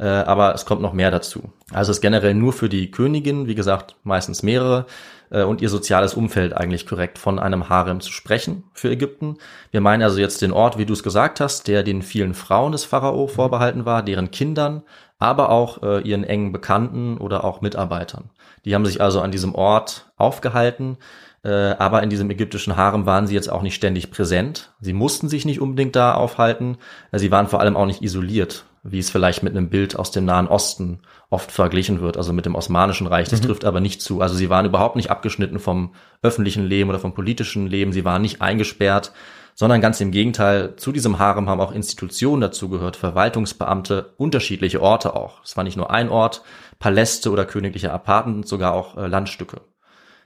[0.00, 1.52] Äh, aber es kommt noch mehr dazu.
[1.72, 4.86] Also es ist generell nur für die Königin, wie gesagt, meistens mehrere,
[5.30, 9.36] äh, und ihr soziales Umfeld eigentlich korrekt von einem Harem zu sprechen für Ägypten.
[9.70, 12.72] Wir meinen also jetzt den Ort, wie du es gesagt hast, der den vielen Frauen
[12.72, 14.82] des Pharao vorbehalten war, deren Kindern,
[15.18, 18.30] aber auch äh, ihren engen Bekannten oder auch Mitarbeitern.
[18.64, 20.96] Die haben sich also an diesem Ort aufgehalten,
[21.44, 24.72] äh, aber in diesem ägyptischen Harem waren sie jetzt auch nicht ständig präsent.
[24.80, 26.78] Sie mussten sich nicht unbedingt da aufhalten.
[27.12, 30.10] Äh, sie waren vor allem auch nicht isoliert, wie es vielleicht mit einem Bild aus
[30.10, 33.28] dem Nahen Osten oft verglichen wird, also mit dem Osmanischen Reich.
[33.28, 33.46] Das mhm.
[33.46, 34.20] trifft aber nicht zu.
[34.20, 37.92] Also sie waren überhaupt nicht abgeschnitten vom öffentlichen Leben oder vom politischen Leben.
[37.92, 39.12] Sie waren nicht eingesperrt,
[39.54, 45.42] sondern ganz im Gegenteil, zu diesem Harem haben auch Institutionen dazugehört, Verwaltungsbeamte, unterschiedliche Orte auch.
[45.44, 46.42] Es war nicht nur ein Ort,
[46.78, 49.60] Paläste oder königliche Apartments, sogar auch äh, Landstücke.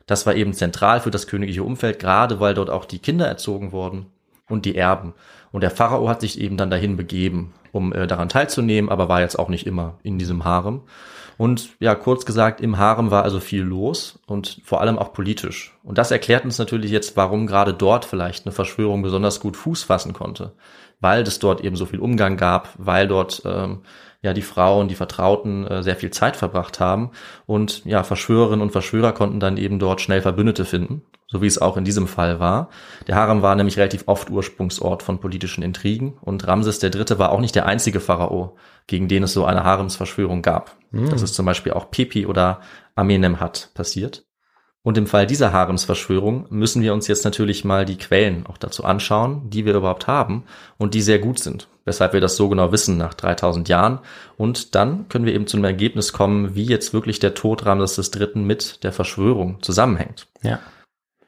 [0.07, 3.73] Das war eben zentral für das königliche Umfeld, gerade weil dort auch die Kinder erzogen
[3.73, 4.07] wurden
[4.49, 5.15] und die Erben.
[5.51, 9.21] Und der Pharao hat sich eben dann dahin begeben, um äh, daran teilzunehmen, aber war
[9.21, 10.83] jetzt auch nicht immer in diesem Harem.
[11.37, 15.77] Und ja, kurz gesagt, im Harem war also viel los und vor allem auch politisch.
[15.83, 19.83] Und das erklärt uns natürlich jetzt, warum gerade dort vielleicht eine Verschwörung besonders gut Fuß
[19.83, 20.53] fassen konnte.
[21.01, 23.81] Weil es dort eben so viel Umgang gab, weil dort ähm,
[24.23, 27.11] ja die Frauen, die Vertrauten äh, sehr viel Zeit verbracht haben
[27.47, 31.03] und ja Verschwörerinnen und Verschwörer konnten dann eben dort schnell Verbündete finden,
[31.35, 32.69] so wie es auch in diesem Fall war.
[33.09, 37.19] Der Harem war nämlich relativ oft Ursprungsort von politischen Intrigen und Ramses III.
[37.19, 40.77] war auch nicht der einzige Pharao, gegen den es so eine Haremsverschwörung gab.
[40.93, 41.11] Mhm.
[41.11, 42.61] Das ist zum Beispiel auch Pepi oder
[42.95, 44.25] Amenemhat passiert.
[44.85, 48.85] Und im Fall dieser Haremsverschwörung müssen wir uns jetzt natürlich mal die Quellen auch dazu
[48.85, 50.45] anschauen, die wir überhaupt haben
[50.79, 53.99] und die sehr gut sind, weshalb wir das so genau wissen nach 3000 Jahren.
[54.37, 58.13] Und dann können wir eben zu einem Ergebnis kommen, wie jetzt wirklich der Tod Ramses
[58.15, 58.41] III.
[58.41, 60.29] mit der Verschwörung zusammenhängt.
[60.43, 60.61] Ja.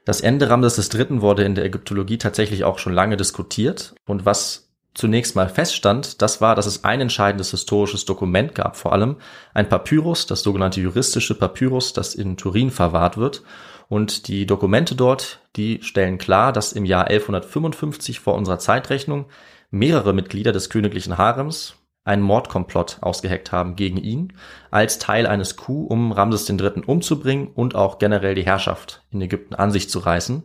[0.07, 1.21] Das Ende Ramses III.
[1.21, 6.41] wurde in der Ägyptologie tatsächlich auch schon lange diskutiert und was zunächst mal feststand, das
[6.41, 9.17] war, dass es ein entscheidendes historisches Dokument gab, vor allem
[9.53, 13.43] ein Papyrus, das sogenannte juristische Papyrus, das in Turin verwahrt wird.
[13.89, 19.27] Und die Dokumente dort, die stellen klar, dass im Jahr 1155 vor unserer Zeitrechnung
[19.73, 21.75] mehrere Mitglieder des königlichen Harems
[22.07, 24.33] einen Mordkomplott ausgeheckt haben gegen ihn,
[24.71, 26.83] als Teil eines Coup, um Ramses III.
[26.87, 30.45] umzubringen und auch generell die Herrschaft in Ägypten an sich zu reißen.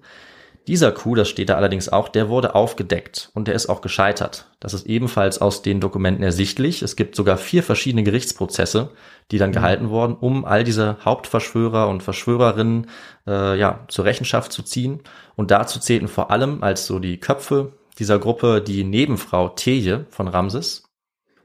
[0.67, 4.47] Dieser Coup, das steht da allerdings auch, der wurde aufgedeckt und der ist auch gescheitert.
[4.60, 6.84] Das ist ebenfalls aus den Dokumenten ersichtlich.
[6.84, 8.89] Es gibt sogar vier verschiedene Gerichtsprozesse,
[9.32, 9.56] die dann mhm.
[9.56, 12.88] gehalten wurden, um all diese Hauptverschwörer und Verschwörerinnen
[13.28, 15.02] äh, ja zur Rechenschaft zu ziehen.
[15.36, 20.28] Und dazu zählten vor allem als so die Köpfe dieser Gruppe die Nebenfrau Teje von
[20.28, 20.84] Ramses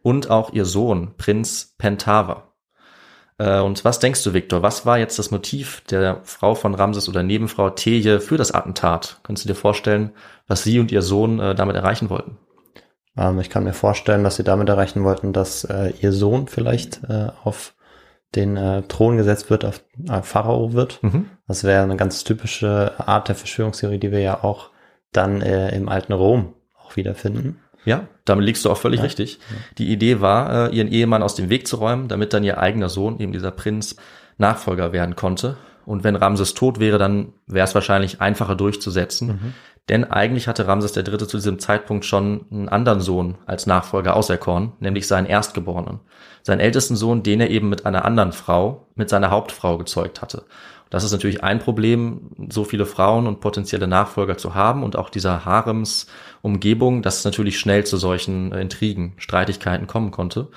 [0.07, 2.53] und auch ihr Sohn Prinz Pentava.
[3.39, 4.63] Äh, und was denkst du, Viktor?
[4.63, 9.19] Was war jetzt das Motiv der Frau von Ramses oder Nebenfrau Teje für das Attentat?
[9.25, 10.13] Könntest du dir vorstellen,
[10.47, 12.39] was sie und ihr Sohn äh, damit erreichen wollten?
[13.17, 17.01] Ähm, ich kann mir vorstellen, dass sie damit erreichen wollten, dass äh, ihr Sohn vielleicht
[17.43, 17.75] auf
[18.37, 19.83] den Thron gesetzt wird, auf
[20.23, 21.03] Pharao wird.
[21.03, 21.31] Mhm.
[21.49, 24.71] Das wäre eine ganz typische Art der Verschwörungstheorie, die wir ja auch
[25.11, 27.61] dann im alten Rom auch wiederfinden.
[27.87, 29.05] Ja, damit liegst du auch völlig ja.
[29.05, 29.39] richtig.
[29.79, 32.91] Die Idee war, äh, ihren Ehemann aus dem Weg zu räumen, damit dann ihr eigener
[32.91, 33.97] Sohn, eben dieser Prinz,
[34.39, 35.57] Nachfolger werden konnte.
[35.87, 39.29] Und wenn Ramses tot wäre, dann wäre es wahrscheinlich einfacher durchzusetzen.
[39.29, 39.55] Mhm.
[39.89, 41.19] Denn eigentlich hatte Ramses III.
[41.19, 46.01] zu diesem Zeitpunkt schon einen anderen Sohn als Nachfolger auserkoren, nämlich seinen Erstgeborenen.
[46.43, 50.45] Seinen ältesten Sohn, den er eben mit einer anderen Frau, mit seiner Hauptfrau gezeugt hatte.
[50.91, 55.11] Das ist natürlich ein Problem, so viele Frauen und potenzielle Nachfolger zu haben und auch
[55.11, 60.49] dieser Haremsumgebung, dass es natürlich schnell zu solchen äh, Intrigen, Streitigkeiten kommen konnte.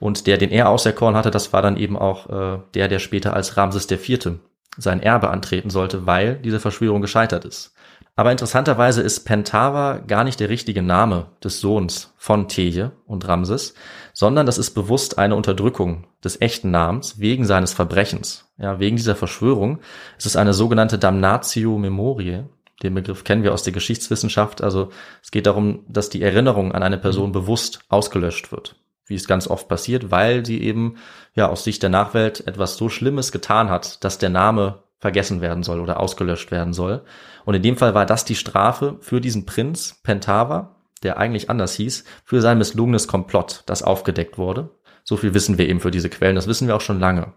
[0.00, 3.34] Und der, den er auserkoren hatte, das war dann eben auch äh, der, der später
[3.34, 4.38] als Ramses IV.
[4.76, 7.74] sein Erbe antreten sollte, weil diese Verschwörung gescheitert ist.
[8.14, 13.74] Aber interessanterweise ist Pentava gar nicht der richtige Name des Sohns von Teje und Ramses,
[14.18, 18.52] sondern das ist bewusst eine Unterdrückung des echten Namens wegen seines Verbrechens.
[18.58, 19.78] Ja, wegen dieser Verschwörung.
[20.18, 22.48] Es ist eine sogenannte Damnatio Memoriae.
[22.82, 24.60] Den Begriff kennen wir aus der Geschichtswissenschaft.
[24.60, 24.88] Also
[25.22, 28.74] es geht darum, dass die Erinnerung an eine Person bewusst ausgelöscht wird.
[29.06, 30.96] Wie es ganz oft passiert, weil sie eben
[31.36, 35.62] ja aus Sicht der Nachwelt etwas so Schlimmes getan hat, dass der Name vergessen werden
[35.62, 37.04] soll oder ausgelöscht werden soll.
[37.44, 41.74] Und in dem Fall war das die Strafe für diesen Prinz Pentava, der eigentlich anders
[41.74, 44.70] hieß, für sein misslungenes Komplott, das aufgedeckt wurde.
[45.04, 47.32] So viel wissen wir eben für diese Quellen, das wissen wir auch schon lange.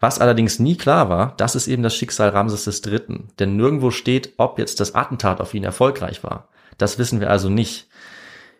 [0.00, 3.24] Was allerdings nie klar war, das ist eben das Schicksal Ramses III.
[3.38, 6.48] Denn nirgendwo steht, ob jetzt das Attentat auf ihn erfolgreich war.
[6.76, 7.88] Das wissen wir also nicht.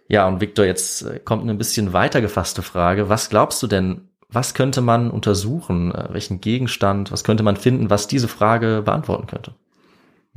[0.09, 3.09] Ja, und Victor, jetzt äh, kommt eine bisschen weiter gefasste Frage.
[3.09, 5.95] Was glaubst du denn, was könnte man untersuchen?
[5.95, 7.13] Äh, welchen Gegenstand?
[7.13, 9.55] Was könnte man finden, was diese Frage beantworten könnte?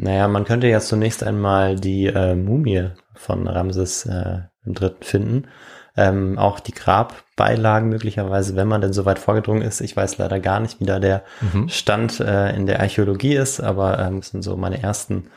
[0.02, 4.96] Naja, man könnte ja zunächst einmal die äh, Mumie von Ramses äh, III.
[5.02, 5.48] finden.
[5.96, 9.80] Ähm, auch die Grabbeilagen möglicherweise, wenn man denn so weit vorgedrungen ist.
[9.80, 11.70] Ich weiß leider gar nicht, wie da der mhm.
[11.70, 15.30] Stand äh, in der Archäologie ist, aber ähm, das sind so meine ersten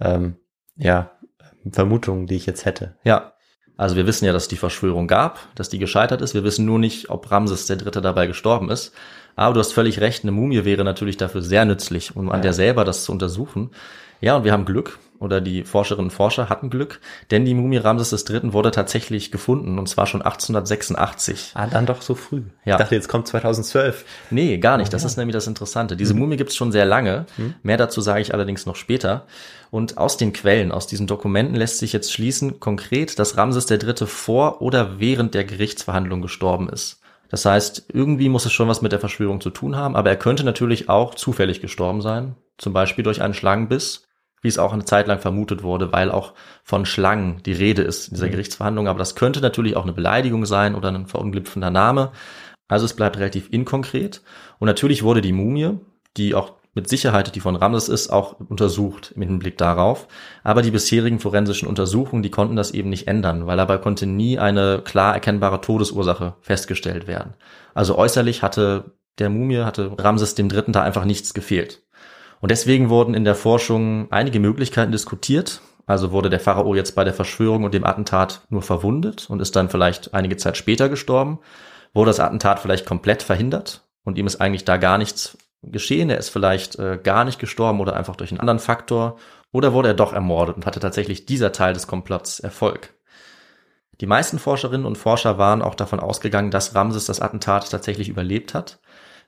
[0.00, 0.36] ähm,
[0.76, 1.10] ja,
[1.68, 2.94] Vermutungen, die ich jetzt hätte.
[3.02, 3.31] Ja,
[3.76, 6.34] also wir wissen ja, dass die Verschwörung gab, dass die gescheitert ist.
[6.34, 8.92] Wir wissen nur nicht, ob Ramses der Dritte dabei gestorben ist.
[9.34, 12.52] Aber du hast völlig recht, eine Mumie wäre natürlich dafür sehr nützlich, um an der
[12.52, 13.70] selber das zu untersuchen.
[14.20, 17.76] Ja, und wir haben Glück, oder die Forscherinnen und Forscher hatten Glück, denn die Mumie
[17.76, 18.52] Ramses III.
[18.52, 21.52] wurde tatsächlich gefunden, und zwar schon 1886.
[21.54, 22.42] Ah, dann doch so früh.
[22.64, 22.74] Ja.
[22.74, 24.04] Ich dachte, jetzt kommt 2012.
[24.30, 24.92] Nee, gar nicht.
[24.92, 25.96] Das ist nämlich das Interessante.
[25.96, 26.20] Diese mhm.
[26.20, 27.26] Mumie gibt es schon sehr lange.
[27.36, 27.54] Mhm.
[27.62, 29.26] Mehr dazu sage ich allerdings noch später.
[29.72, 34.06] Und aus den Quellen, aus diesen Dokumenten lässt sich jetzt schließen, konkret, dass Ramses III.
[34.06, 37.00] vor oder während der Gerichtsverhandlung gestorben ist.
[37.30, 40.16] Das heißt, irgendwie muss es schon was mit der Verschwörung zu tun haben, aber er
[40.16, 44.06] könnte natürlich auch zufällig gestorben sein, zum Beispiel durch einen Schlangenbiss,
[44.42, 48.08] wie es auch eine Zeit lang vermutet wurde, weil auch von Schlangen die Rede ist
[48.08, 48.32] in dieser mhm.
[48.32, 48.88] Gerichtsverhandlung.
[48.88, 52.12] Aber das könnte natürlich auch eine Beleidigung sein oder ein verunglüpfender Name.
[52.68, 54.20] Also es bleibt relativ inkonkret.
[54.58, 55.78] Und natürlich wurde die Mumie,
[56.18, 60.08] die auch mit Sicherheit die von Ramses ist, auch untersucht im Hinblick darauf.
[60.42, 64.38] Aber die bisherigen forensischen Untersuchungen, die konnten das eben nicht ändern, weil dabei konnte nie
[64.38, 67.34] eine klar erkennbare Todesursache festgestellt werden.
[67.74, 71.82] Also äußerlich hatte der Mumie, hatte Ramses dem Dritten da einfach nichts gefehlt.
[72.40, 75.60] Und deswegen wurden in der Forschung einige Möglichkeiten diskutiert.
[75.86, 79.56] Also wurde der Pharao jetzt bei der Verschwörung und dem Attentat nur verwundet und ist
[79.56, 81.38] dann vielleicht einige Zeit später gestorben?
[81.92, 86.18] Wurde das Attentat vielleicht komplett verhindert und ihm ist eigentlich da gar nichts geschehen, er
[86.18, 89.16] ist vielleicht äh, gar nicht gestorben oder einfach durch einen anderen Faktor,
[89.52, 92.94] oder wurde er doch ermordet und hatte tatsächlich dieser Teil des Komplotts Erfolg.
[94.00, 98.54] Die meisten Forscherinnen und Forscher waren auch davon ausgegangen, dass Ramses das Attentat tatsächlich überlebt
[98.54, 98.80] hat,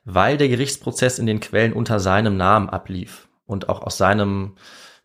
[0.03, 4.55] weil der Gerichtsprozess in den Quellen unter seinem Namen ablief und auch aus seinem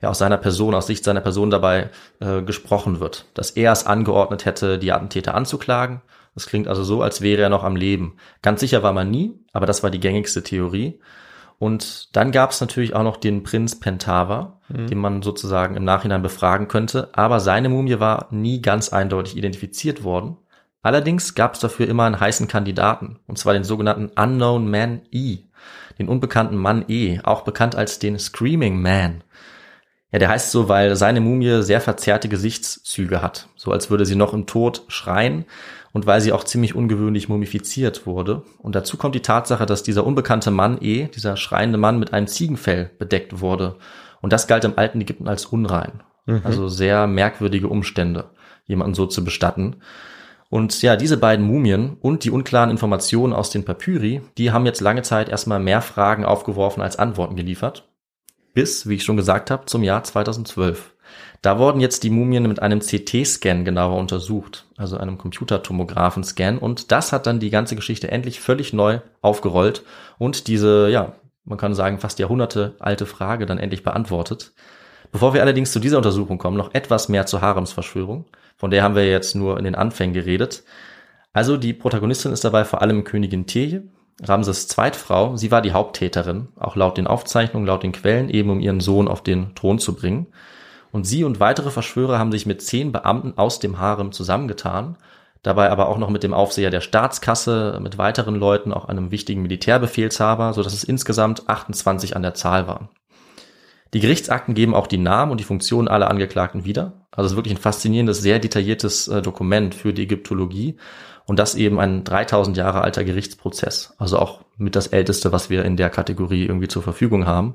[0.03, 1.91] ja, aus seiner Person, aus Sicht seiner Person dabei
[2.21, 6.01] äh, gesprochen wird, dass er es angeordnet hätte, die Attentäter anzuklagen.
[6.41, 8.17] Das klingt also so, als wäre er noch am Leben.
[8.41, 10.99] Ganz sicher war man nie, aber das war die gängigste Theorie.
[11.59, 14.87] Und dann gab es natürlich auch noch den Prinz Pentava, mhm.
[14.87, 17.11] den man sozusagen im Nachhinein befragen könnte.
[17.13, 20.39] Aber seine Mumie war nie ganz eindeutig identifiziert worden.
[20.81, 25.41] Allerdings gab es dafür immer einen heißen Kandidaten, und zwar den sogenannten Unknown Man E,
[25.99, 29.23] den unbekannten Mann E, auch bekannt als den Screaming Man.
[30.11, 34.17] Ja, der heißt so, weil seine Mumie sehr verzerrte Gesichtszüge hat, so als würde sie
[34.17, 35.45] noch im Tod schreien
[35.93, 38.43] und weil sie auch ziemlich ungewöhnlich mumifiziert wurde.
[38.59, 42.27] Und dazu kommt die Tatsache, dass dieser unbekannte Mann eh, dieser schreiende Mann mit einem
[42.27, 43.77] Ziegenfell bedeckt wurde.
[44.21, 46.03] Und das galt im alten Ägypten als unrein.
[46.27, 46.43] Mhm.
[46.45, 48.31] Also sehr merkwürdige Umstände,
[48.67, 49.77] jemanden so zu bestatten.
[50.49, 54.81] Und ja, diese beiden Mumien und die unklaren Informationen aus den Papyri, die haben jetzt
[54.81, 57.89] lange Zeit erstmal mehr Fragen aufgeworfen als Antworten geliefert.
[58.53, 60.93] Bis, wie ich schon gesagt habe, zum Jahr 2012.
[61.43, 66.59] Da wurden jetzt die Mumien mit einem CT-Scan genauer untersucht, also einem Computertomographen-Scan.
[66.59, 69.83] Und das hat dann die ganze Geschichte endlich völlig neu aufgerollt
[70.19, 74.53] und diese, ja, man kann sagen, fast Jahrhunderte alte Frage dann endlich beantwortet.
[75.13, 78.27] Bevor wir allerdings zu dieser Untersuchung kommen, noch etwas mehr zur Haremsverschwörung.
[78.57, 80.63] Von der haben wir jetzt nur in den Anfängen geredet.
[81.33, 83.85] Also die Protagonistin ist dabei vor allem Königin Teje,
[84.23, 85.37] Ramses Zweitfrau.
[85.37, 89.09] Sie war die Haupttäterin, auch laut den Aufzeichnungen, laut den Quellen, eben um ihren Sohn
[89.09, 90.27] auf den Thron zu bringen.
[90.93, 94.97] Und sie und weitere Verschwörer haben sich mit zehn Beamten aus dem Harem zusammengetan,
[95.43, 99.43] dabei aber auch noch mit dem Aufseher der Staatskasse, mit weiteren Leuten, auch einem wichtigen
[99.43, 102.89] Militärbefehlshaber, so dass es insgesamt 28 an der Zahl waren.
[103.93, 106.93] Die Gerichtsakten geben auch die Namen und die Funktionen aller Angeklagten wieder.
[107.11, 110.77] Also es ist wirklich ein faszinierendes, sehr detailliertes äh, Dokument für die Ägyptologie
[111.27, 113.95] und das eben ein 3000 Jahre alter Gerichtsprozess.
[113.99, 117.55] Also auch mit das älteste, was wir in der Kategorie irgendwie zur Verfügung haben.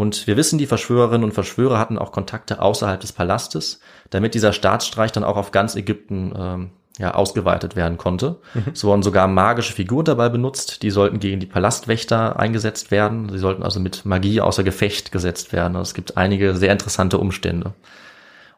[0.00, 4.54] Und wir wissen, die Verschwörerinnen und Verschwörer hatten auch Kontakte außerhalb des Palastes, damit dieser
[4.54, 8.38] Staatsstreich dann auch auf ganz Ägypten ähm, ja, ausgeweitet werden konnte.
[8.54, 8.72] Mhm.
[8.72, 13.28] Es wurden sogar magische Figuren dabei benutzt, die sollten gegen die Palastwächter eingesetzt werden.
[13.28, 15.76] Sie sollten also mit Magie außer Gefecht gesetzt werden.
[15.76, 17.74] Also es gibt einige sehr interessante Umstände.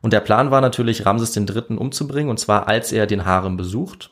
[0.01, 1.77] Und der Plan war natürlich, Ramses III.
[1.77, 4.12] umzubringen, und zwar als er den Harem besucht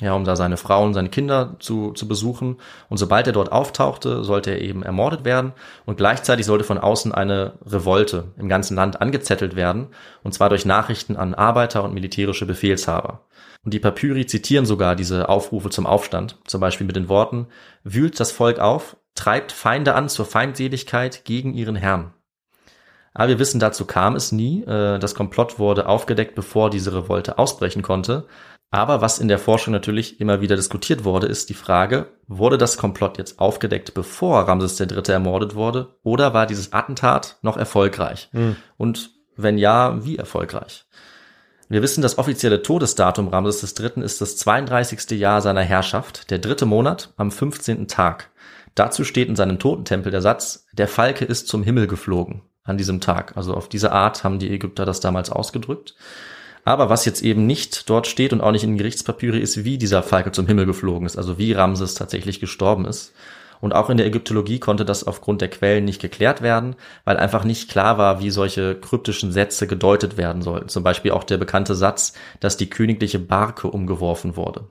[0.00, 2.58] ja, um da seine Frau und seine Kinder zu, zu besuchen.
[2.88, 5.52] Und sobald er dort auftauchte, sollte er eben ermordet werden.
[5.86, 9.88] Und gleichzeitig sollte von außen eine Revolte im ganzen Land angezettelt werden.
[10.22, 13.22] Und zwar durch Nachrichten an Arbeiter und militärische Befehlshaber.
[13.64, 16.38] Und die Papyri zitieren sogar diese Aufrufe zum Aufstand.
[16.44, 17.46] Zum Beispiel mit den Worten,
[17.82, 22.12] wühlt das Volk auf, treibt Feinde an zur Feindseligkeit gegen ihren Herrn.
[23.14, 24.62] Aber wir wissen, dazu kam es nie.
[24.64, 28.26] Äh, das Komplott wurde aufgedeckt, bevor diese Revolte ausbrechen konnte.
[28.70, 32.76] Aber was in der Forschung natürlich immer wieder diskutiert wurde, ist die Frage, wurde das
[32.76, 35.02] Komplott jetzt aufgedeckt, bevor Ramses III.
[35.08, 38.28] ermordet wurde, oder war dieses Attentat noch erfolgreich?
[38.32, 38.56] Mhm.
[38.76, 40.86] Und wenn ja, wie erfolgreich?
[41.68, 44.02] Wir wissen, das offizielle Todesdatum Ramses III.
[44.02, 45.18] ist das 32.
[45.18, 47.88] Jahr seiner Herrschaft, der dritte Monat am 15.
[47.88, 48.30] Tag.
[48.74, 53.00] Dazu steht in seinem Totentempel der Satz, der Falke ist zum Himmel geflogen an diesem
[53.00, 53.36] Tag.
[53.36, 55.94] Also auf diese Art haben die Ägypter das damals ausgedrückt.
[56.66, 59.78] Aber was jetzt eben nicht dort steht und auch nicht in den Gerichtspapiere ist, wie
[59.78, 63.14] dieser Falke zum Himmel geflogen ist, also wie Ramses tatsächlich gestorben ist.
[63.60, 66.74] Und auch in der Ägyptologie konnte das aufgrund der Quellen nicht geklärt werden,
[67.04, 70.68] weil einfach nicht klar war, wie solche kryptischen Sätze gedeutet werden sollten.
[70.68, 74.64] Zum Beispiel auch der bekannte Satz, dass die königliche Barke umgeworfen wurde.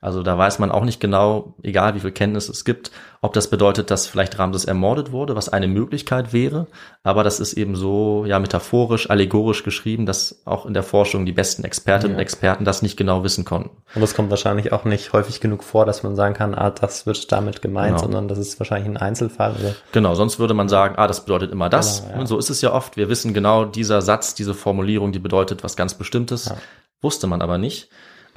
[0.00, 3.50] Also da weiß man auch nicht genau, egal wie viel Kenntnis es gibt, ob das
[3.50, 6.68] bedeutet, dass vielleicht Ramses ermordet wurde, was eine Möglichkeit wäre.
[7.02, 11.32] Aber das ist eben so, ja, metaphorisch, allegorisch geschrieben, dass auch in der Forschung die
[11.32, 12.18] besten Expertinnen Ja.
[12.18, 13.70] und Experten das nicht genau wissen konnten.
[13.96, 17.04] Und das kommt wahrscheinlich auch nicht häufig genug vor, dass man sagen kann, ah, das
[17.04, 18.02] wird damit gemeint, Genau.
[18.02, 19.56] sondern das ist wahrscheinlich ein Einzelfall.
[19.58, 19.74] Oder?
[19.90, 22.02] Genau, sonst würde man sagen, ah, das bedeutet immer das.
[22.02, 22.20] Genau, ja.
[22.20, 22.96] Und so ist es ja oft.
[22.96, 26.44] Wir wissen genau, dieser Satz, diese Formulierung, die bedeutet was ganz Bestimmtes.
[26.50, 26.56] Ja.
[27.00, 27.88] Wusste man aber nicht.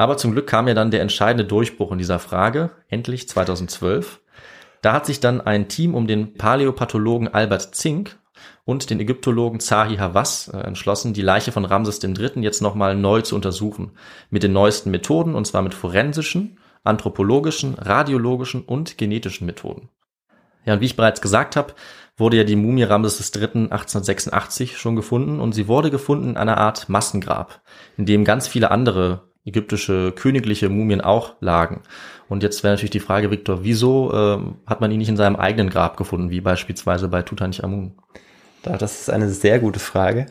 [0.02, 4.20] Aber zum Glück kam ja dann der entscheidende Durchbruch in dieser Frage, endlich 2012.
[4.82, 8.18] Da hat sich dann ein Team um den Paläopathologen Albert Zink
[8.66, 12.42] und den Ägyptologen Zahi Hawass äh, entschlossen, die Leiche von Ramses III.
[12.42, 13.92] jetzt nochmal neu zu untersuchen.
[14.32, 19.90] Mit den neuesten Methoden, und zwar mit forensischen, anthropologischen, radiologischen und genetischen Methoden.
[20.66, 21.76] Ja, und wie ich bereits gesagt habe,
[22.18, 23.70] wurde ja die Mumie Ramses III.
[23.70, 27.62] 1886 schon gefunden und sie wurde gefunden in einer Art Massengrab,
[27.98, 31.82] in dem ganz viele andere ägyptische königliche Mumien auch lagen.
[32.30, 35.36] Und jetzt wäre natürlich die Frage, Viktor, wieso ähm, hat man ihn nicht in seinem
[35.36, 37.94] eigenen Grab gefunden, wie beispielsweise bei Tutanchamun?
[38.64, 40.28] Da- Das ist eine sehr gute Frage.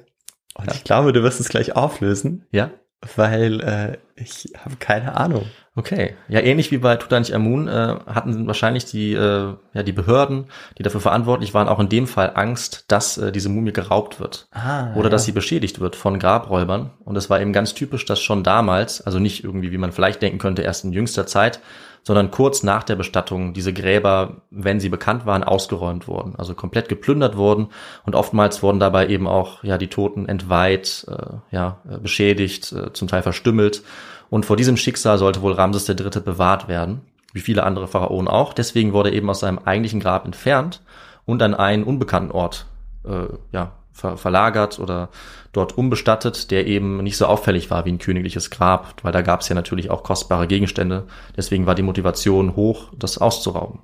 [0.55, 0.73] Und Ja.
[0.75, 2.71] ich glaube, du wirst es gleich auflösen, Ja?
[3.17, 5.47] weil äh, ich habe keine Ahnung.
[5.77, 6.17] Okay.
[6.29, 11.01] Ja, ähnlich wie bei Tutanchamun äh, hatten wahrscheinlich die, äh, ja, die Behörden, die dafür
[11.01, 14.49] verantwortlich waren, auch in dem Fall Angst, dass äh, diese Mumie geraubt wird.
[14.51, 15.11] Ah, oder ja.
[15.11, 16.91] dass sie beschädigt wird von Grabräubern.
[17.05, 20.23] Und es war eben ganz typisch, dass schon damals, also nicht irgendwie, wie man vielleicht
[20.23, 21.61] denken könnte, erst in jüngster Zeit,
[22.03, 26.89] sondern kurz nach der Bestattung diese Gräber, wenn sie bekannt waren, ausgeräumt wurden, also komplett
[26.89, 27.69] geplündert wurden
[28.05, 32.93] und oftmals wurden dabei eben auch ja die Toten entweiht, äh, ja äh, beschädigt, äh,
[32.93, 33.83] zum Teil verstümmelt
[34.31, 36.21] und vor diesem Schicksal sollte wohl Ramses III.
[36.25, 38.53] bewahrt werden, wie viele andere Pharaonen auch.
[38.53, 40.81] Deswegen wurde er eben aus seinem eigentlichen Grab entfernt
[41.27, 42.67] und an einen unbekannten Ort
[43.05, 45.11] äh, ja, ver verlagert oder
[45.53, 49.41] dort umbestattet, der eben nicht so auffällig war wie ein königliches Grab, weil da gab
[49.41, 51.05] es ja natürlich auch kostbare Gegenstände.
[51.37, 53.81] Deswegen war die Motivation hoch, das auszurauben.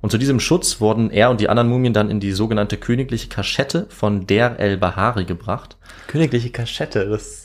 [0.00, 3.28] Und zu diesem Schutz wurden er und die anderen Mumien dann in die sogenannte königliche
[3.28, 5.76] Kaschette von Der el-Bahari gebracht.
[6.06, 7.43] Königliche Kaschette, das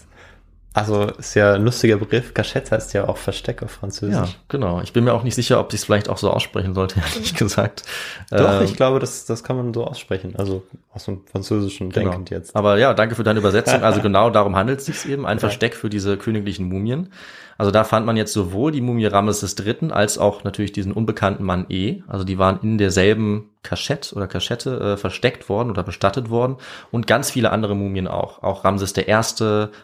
[0.73, 2.33] also ist ja ein lustiger Begriff.
[2.33, 4.37] Kaschette heißt ja auch Versteck auf Ja, Französisch.
[4.47, 4.81] genau.
[4.81, 7.33] Ich bin mir auch nicht sicher, ob ich es vielleicht auch so aussprechen sollte, ehrlich
[7.35, 7.83] gesagt.
[8.29, 10.35] Doch, Ähm, ich glaube, das, das kann man so aussprechen.
[10.37, 12.09] Also aus dem Französischen Genau.
[12.11, 12.55] denkend jetzt.
[12.55, 13.81] Aber ja, danke für deine Übersetzung.
[13.83, 15.25] Also genau darum handelt es sich eben.
[15.25, 17.11] Ein Versteck für diese königlichen Mumien.
[17.59, 19.91] Also da fand man jetzt sowohl die Mumie Ramses III.
[19.91, 22.03] als auch natürlich diesen unbekannten Mann E.
[22.07, 26.55] Also die waren in derselben Kaschette oder Kaschette äh, versteckt worden oder bestattet worden.
[26.89, 28.43] Und ganz viele andere Mumien auch.
[28.43, 29.11] Auch Ramses I.,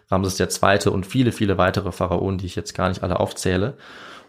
[0.10, 0.90] Ramses II.
[0.90, 3.74] und viele, viele weitere Pharaonen, die ich jetzt gar nicht alle aufzähle.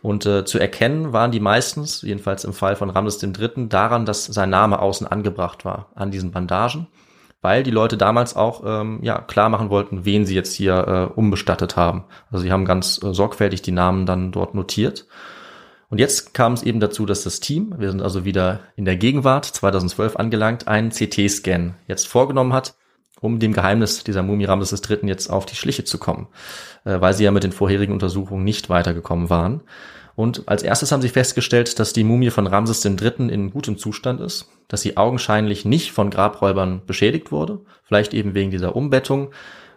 [0.03, 4.25] Und äh, zu erkennen waren die meistens, jedenfalls im Fall von Ramses III., daran, dass
[4.25, 6.89] sein Name außen angebracht war, an diesen Bandagen
[7.43, 11.15] weil die Leute damals auch ähm, ja klar machen wollten, wen sie jetzt hier äh,
[11.15, 12.05] umbestattet haben.
[12.31, 15.07] Also sie haben ganz äh, sorgfältig die Namen dann dort notiert.
[15.89, 18.97] Und jetzt kam es eben dazu, dass das Team, wir sind also wieder in der
[18.97, 22.75] Gegenwart 2012 angelangt, einen CT-Scan jetzt vorgenommen hat,
[23.21, 25.07] um dem Geheimnis dieser Mumie Ramses III.
[25.07, 26.27] jetzt auf die Schliche zu kommen,
[26.85, 29.63] äh, weil sie ja mit den vorherigen Untersuchungen nicht weitergekommen waren.
[30.17, 33.29] Und als erstes haben sie festgestellt, dass die Mumie von Ramses III.
[33.29, 38.51] in gutem Zustand ist, dass sie augenscheinlich nicht von Grabräubern beschädigt wurde, vielleicht eben wegen
[38.51, 39.29] dieser Umbettung,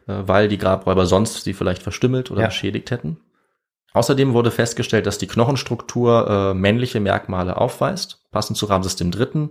[0.08, 2.48] äh, weil die Grabräuber sonst sie vielleicht verstümmelt oder Ja.
[2.48, 3.18] beschädigt hätten.
[3.92, 9.50] Außerdem wurde festgestellt, dass die Knochenstruktur äh, männliche Merkmale aufweist, passend zu Ramses III.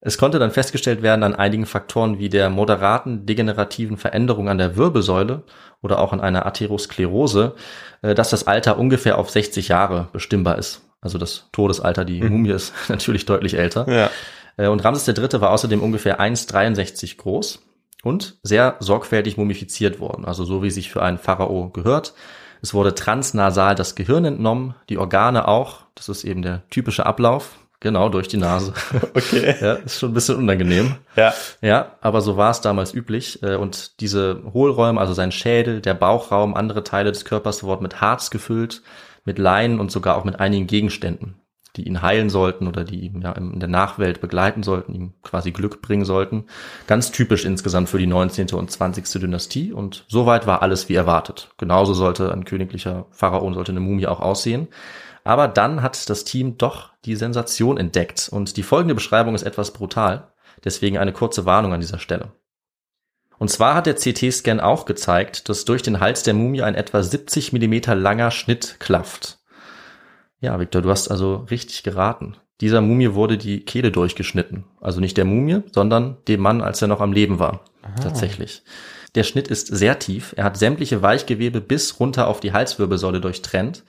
[0.00, 4.76] Es konnte dann festgestellt werden an einigen Faktoren wie der moderaten degenerativen Veränderung an der
[4.76, 5.42] Wirbelsäule
[5.82, 7.54] oder auch an einer Atherosklerose,
[8.02, 10.82] äh, dass das Alter ungefähr auf 60 Jahre bestimmbar ist.
[11.00, 13.88] Also das Todesalter, die Mumie ist natürlich deutlich älter.
[13.90, 14.10] Ja.
[14.56, 15.40] Äh, Und Ramses III.
[15.40, 17.62] war außerdem ungefähr 1,63 groß
[18.02, 22.14] und sehr sorgfältig mumifiziert worden, also so wie sich für einen Pharao gehört.
[22.62, 27.58] Es wurde transnasal das Gehirn entnommen, die Organe auch, das ist eben der typische Ablauf.
[27.80, 28.72] Genau, durch die Nase.
[29.14, 29.54] Okay.
[29.60, 30.96] ja, ist schon ein bisschen unangenehm.
[31.16, 31.34] Ja.
[31.60, 33.42] Ja, aber so war es damals üblich.
[33.42, 38.00] Äh, Und diese Hohlräume, also sein Schädel, der Bauchraum, andere Teile des Körpers wurden mit
[38.00, 38.82] Harz gefüllt,
[39.24, 41.34] mit Leinen und sogar auch mit einigen Gegenständen,
[41.76, 45.50] die ihn heilen sollten oder die ihn ja in der Nachwelt begleiten sollten, ihm quasi
[45.50, 46.44] Glück bringen sollten.
[46.86, 48.48] Ganz typisch insgesamt für die 19.
[48.54, 49.20] und 20.
[49.20, 49.72] Dynastie.
[49.72, 51.50] Und soweit war alles wie erwartet.
[51.58, 54.68] Genauso sollte ein königlicher Pharaon, sollte eine Mumie auch aussehen.
[55.26, 59.72] Aber dann hat das Team doch die Sensation entdeckt und die folgende Beschreibung ist etwas
[59.72, 60.32] brutal.
[60.64, 62.32] Deswegen eine kurze Warnung an dieser Stelle.
[63.36, 67.02] Und zwar hat der CT-Scan auch gezeigt, dass durch den Hals der Mumie ein etwa
[67.02, 69.40] 70 Millimeter langer Schnitt klafft.
[70.38, 72.36] Ja, Victor, du hast also richtig geraten.
[72.60, 74.64] Dieser Mumie wurde die Kehle durchgeschnitten.
[74.80, 77.64] Also nicht der Mumie, sondern dem Mann, als er noch am Leben war.
[78.00, 78.62] Tatsächlich.
[79.16, 80.34] Der Schnitt ist sehr tief.
[80.36, 83.82] Er hat sämtliche Weichgewebe bis runter auf die Halswirbelsäule durchtrennt.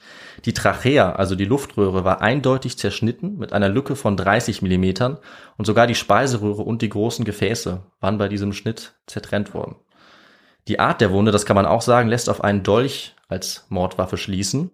[0.46, 5.18] Die Trachea, also die Luftröhre, war eindeutig zerschnitten mit einer Lücke von 30 Millimetern
[5.58, 9.76] und sogar die Speiseröhre und die großen Gefäße waren bei diesem Schnitt zertrennt worden.
[10.66, 14.16] Die Art der Wunde, das kann man auch sagen, lässt auf einen Dolch als Mordwaffe
[14.16, 14.70] schließen.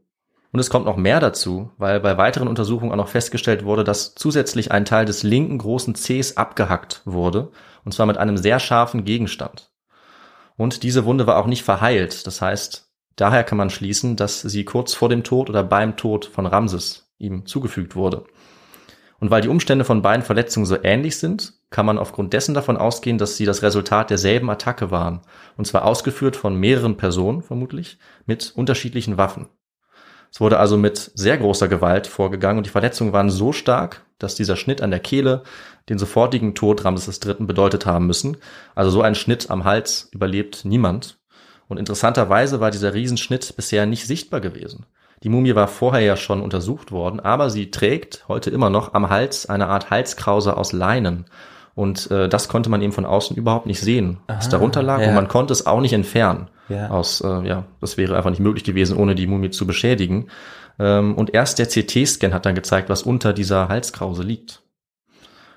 [0.53, 4.15] Und es kommt noch mehr dazu, weil bei weiteren Untersuchungen auch noch festgestellt wurde, dass
[4.15, 7.51] zusätzlich ein Teil des linken großen Zehs abgehackt wurde,
[7.85, 9.74] und zwar mit einem sehr scharfen Gegenstand.
[10.57, 12.27] Und diese Wunde war auch nicht verheilt.
[12.27, 16.27] Das heißt, daher kann man schließen, dass sie kurz vor dem Tod oder beim Tod
[16.27, 18.25] von Ramses ihm zugefügt wurde.
[19.21, 22.77] Und weil die Umstände von beiden Verletzungen so ähnlich sind, kann man aufgrund dessen davon
[22.77, 25.23] ausgehen, dass sie das Resultat derselben Attacke waren.
[25.57, 29.49] Und zwar ausgeführt von mehreren Personen, vermutlich, mit unterschiedlichen Waffen.
[30.31, 34.35] Es wurde also mit sehr großer Gewalt vorgegangen und die Verletzungen waren so stark, dass
[34.35, 35.45] dieser Schnitt an der Kehle
[35.89, 37.37] den sofortigen Tod Ramses III.
[37.41, 38.37] bedeutet haben müssen.
[38.75, 41.19] Also so ein Schnitt am Hals überlebt niemand.
[41.69, 44.87] Und interessanterweise war dieser Riesenschnitt bisher nicht sichtbar gewesen.
[45.23, 49.09] Die Mumie war vorher ja schon untersucht worden, aber sie trägt heute immer noch am
[49.09, 51.25] Hals eine Art Halskrause aus Leinen.
[51.75, 55.01] Und äh, das konnte man eben von außen überhaupt nicht sehen, was darunter lag.
[55.01, 55.09] ja.
[55.09, 56.49] Und man konnte es auch nicht entfernen.
[56.69, 56.89] Ja.
[56.91, 60.29] Aus, äh, ja, das wäre einfach nicht möglich gewesen, ohne die Mumie zu beschädigen.
[60.79, 64.63] Ähm, und erst der CT-Scan hat dann gezeigt, was unter dieser Halskrause liegt.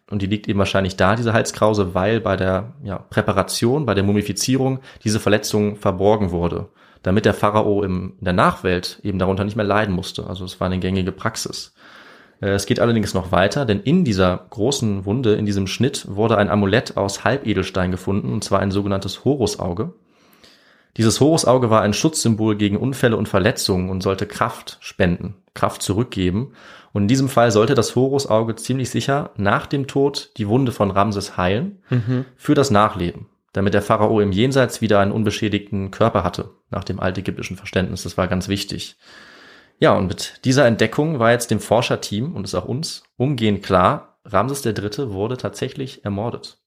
[0.10, 4.04] Und die liegt eben wahrscheinlich da, diese Halskrause, weil bei der ja, Präparation, bei der
[4.04, 6.70] Mumifizierung diese Verletzung verborgen wurde,
[7.04, 10.28] damit der Pharao im, in der Nachwelt eben darunter nicht mehr leiden musste.
[10.28, 11.74] Also es war eine gängige Praxis.
[12.42, 16.38] Äh, Es geht allerdings noch weiter, denn in dieser großen Wunde, in diesem Schnitt, wurde
[16.38, 19.94] ein Amulett aus Halbedelstein gefunden, und zwar ein sogenanntes Horusauge.
[20.98, 26.54] Dieses Horusauge war ein Schutzsymbol gegen Unfälle und Verletzungen und sollte Kraft spenden, Kraft zurückgeben.
[26.92, 30.90] Und in diesem Fall sollte das Horusauge ziemlich sicher nach dem Tod die Wunde von
[30.90, 31.84] Ramses heilen
[32.36, 37.00] für das Nachleben, damit der Pharao im Jenseits wieder einen unbeschädigten Körper hatte, nach dem
[37.00, 38.02] altägyptischen Verständnis.
[38.02, 38.98] Das war ganz wichtig.
[39.80, 44.18] Ja, und mit dieser Entdeckung war jetzt dem Forscherteam und ist auch uns umgehend klar,
[44.26, 45.12] Ramses III.
[45.12, 46.58] wurde tatsächlich ermordet.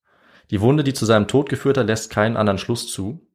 [0.51, 3.27] Die Wunde, die zu seinem Tod geführt hat, lässt keinen anderen Schluss zu.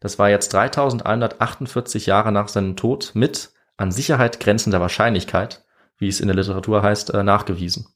[0.00, 5.64] Das war jetzt 3148 Jahre nach seinem Tod mit an Sicherheit grenzender Wahrscheinlichkeit,
[5.98, 7.86] wie es in der Literatur heißt, äh, nachgewiesen.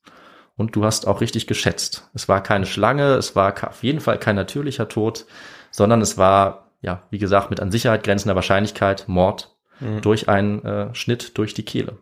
[0.57, 2.11] Und du hast auch richtig geschätzt.
[2.15, 5.27] Es war keine Schlange, es war auf jeden Fall kein natürlicher Tod,
[5.71, 9.57] sondern es war, ja, wie gesagt, mit an Sicherheit grenzender Wahrscheinlichkeit Mord
[10.01, 11.99] durch einen äh, Schnitt durch die Kehle.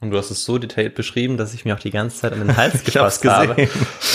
[0.00, 2.40] Und du hast es so detailliert beschrieben, dass ich mir auch die ganze Zeit an
[2.40, 3.68] den Hals gefasst habe.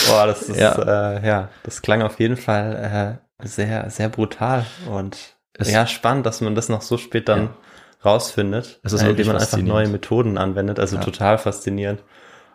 [0.10, 0.78] Boah, das ist, Ja.
[0.78, 1.18] ja.
[1.20, 5.18] Äh, ja, das klang auf jeden Fall äh, sehr, sehr brutal und
[5.54, 7.50] Es- ja, spannend, dass man das noch so spät dann Ja.
[8.04, 11.02] rausfindet, Es ist äh, indem man einfach neue Methoden anwendet, also Ja.
[11.02, 12.04] total faszinierend,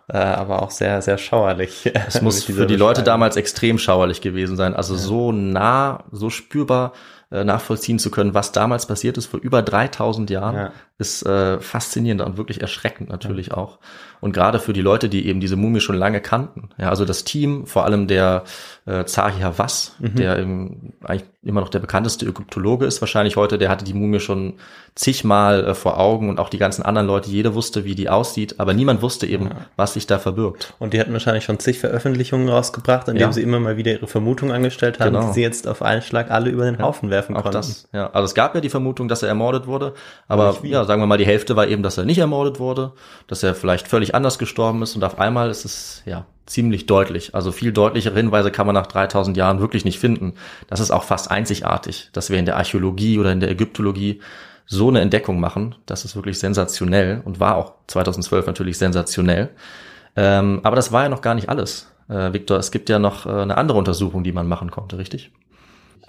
[0.08, 1.90] äh, aber auch sehr, sehr schauerlich.
[2.06, 4.74] Es muss für die Leute damals extrem schauerlich gewesen sein.
[4.74, 6.92] Also so nah, so spürbar
[7.32, 10.72] äh, nachvollziehen zu können, was damals passiert ist, vor über 3000 Jahren, Ja.
[11.00, 13.78] Ist äh, faszinierend und wirklich erschreckend natürlich auch.
[14.20, 16.68] Und gerade für die Leute, die eben diese Mumie schon lange kannten.
[16.78, 18.44] Ja, also das Team, vor allem der
[18.84, 23.70] äh, Zahi Hawass, der eben eigentlich immer noch der bekannteste Ägyptologe ist wahrscheinlich heute, der
[23.70, 24.54] hatte die Mumie schon
[24.94, 28.56] zigmal äh, vor Augen und auch die ganzen anderen Leute, jeder wusste, wie die aussieht,
[28.60, 30.74] aber niemand wusste eben, was sich da verbirgt.
[30.78, 33.32] Und die hatten wahrscheinlich schon zig Veröffentlichungen rausgebracht, indem Ja.
[33.32, 35.28] sie immer mal wieder ihre Vermutungen angestellt haben, Genau.
[35.28, 37.56] die sie jetzt auf einen Schlag alle über den Haufen werfen Auch konnten.
[37.56, 38.10] das, ja.
[38.10, 39.94] Also es gab ja die Vermutung, dass er ermordet wurde,
[40.28, 42.90] aber ja, sagen wir mal, die Hälfte war eben, dass er nicht ermordet wurde,
[43.28, 47.32] dass er vielleicht völlig anders gestorben ist und auf einmal ist es, ja, ziemlich deutlich.
[47.32, 50.32] Also viel deutlichere Hinweise kann man nach 3000 Jahren wirklich nicht finden.
[50.66, 54.20] Das ist auch fast einzigartig, dass wir in der Archäologie oder in der Ägyptologie
[54.66, 55.76] so eine Entdeckung machen.
[55.86, 59.50] Das ist wirklich sensationell und war auch 2012 natürlich sensationell.
[60.16, 61.86] Ähm, aber das war ja noch gar nicht alles.
[62.08, 65.30] Äh, Victor, es gibt ja noch äh, eine andere Untersuchung, die man machen konnte, richtig?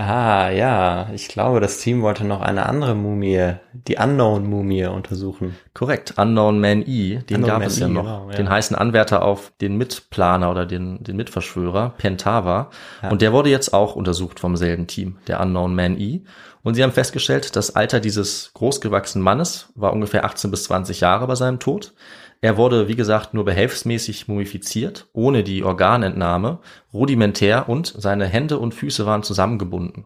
[0.04, 5.56] Ah, ja, ich glaube, das Team wollte noch eine andere Mumie, die Unknown-Mumie untersuchen.
[5.76, 8.02] Korrekt, Unknown Man E, den Unknown gab Man es ja E, noch.
[8.04, 8.36] genau, ja.
[8.36, 12.72] Den heißen Anwärter auf den Mitplaner oder den, den Mitverschwörer, Pentava.
[13.12, 16.22] Und der wurde jetzt auch untersucht vom selben Team, der Unknown Man E.
[16.64, 21.28] Und sie haben festgestellt, das Alter dieses großgewachsenen Mannes war ungefähr 18 bis 20 Jahre
[21.28, 21.94] bei seinem Tod.
[22.44, 26.60] Er wurde, wie gesagt, nur behelfsmäßig mumifiziert, ohne die Organentnahme,
[26.92, 30.06] rudimentär und seine Hände und Füße waren zusammengebunden.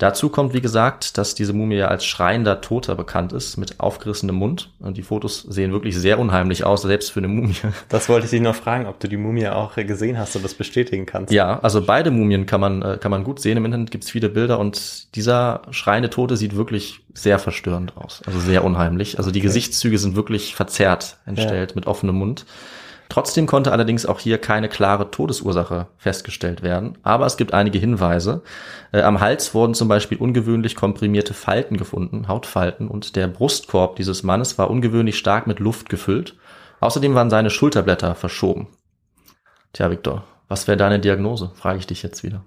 [0.00, 4.34] Dazu kommt, wie gesagt, dass diese Mumie ja als schreiender Toter bekannt ist, mit aufgerissenem
[4.34, 4.70] Mund.
[4.78, 7.54] Und die Fotos sehen wirklich sehr unheimlich aus, selbst für eine Mumie.
[7.90, 10.54] Das wollte ich dich noch fragen, ob du die Mumie auch gesehen hast und das
[10.54, 11.34] bestätigen kannst.
[11.34, 13.58] Ja, also beide Mumien kann man, äh, kann man gut sehen.
[13.58, 18.22] Im Internet gibt's viele Bilder und dieser schreiende Tote sieht wirklich sehr verstörend aus.
[18.24, 19.18] Also sehr unheimlich.
[19.18, 22.46] Also die Gesichtszüge sind wirklich verzerrt entstellt mit offenem Mund.
[23.10, 28.42] Trotzdem konnte allerdings auch hier keine klare Todesursache festgestellt werden, aber es gibt einige Hinweise.
[28.92, 34.22] Äh, am Hals wurden zum Beispiel ungewöhnlich komprimierte Falten gefunden, Hautfalten, und der Brustkorb dieses
[34.22, 36.36] Mannes war ungewöhnlich stark mit Luft gefüllt.
[36.78, 38.68] Außerdem waren seine Schulterblätter verschoben.
[39.72, 41.50] Tja, Viktor, was wäre deine Diagnose?
[41.54, 42.44] Frage ich dich jetzt wieder.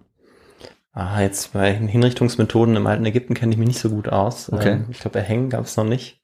[0.93, 4.51] Ah, jetzt bei Hinrichtungsmethoden im alten Ägypten kenne ich mich nicht so gut aus.
[4.51, 4.71] Okay.
[4.71, 6.21] Ähm, ich glaube, Erhängen gab es noch nicht.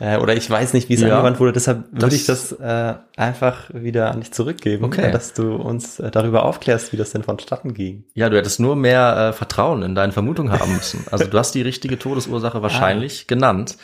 [0.00, 1.14] Äh, oder ich weiß nicht, wie es Ja.
[1.14, 5.10] angewandt wurde, deshalb würde ich das äh, einfach wieder an dich zurückgeben, Okay.
[5.10, 8.04] dass du uns äh, darüber aufklärst, wie das denn vonstatten ging.
[8.14, 11.04] Ja, du hättest nur mehr äh, Vertrauen in deine Vermutung haben müssen.
[11.10, 13.76] Also du hast die richtige Todesursache wahrscheinlich genannt.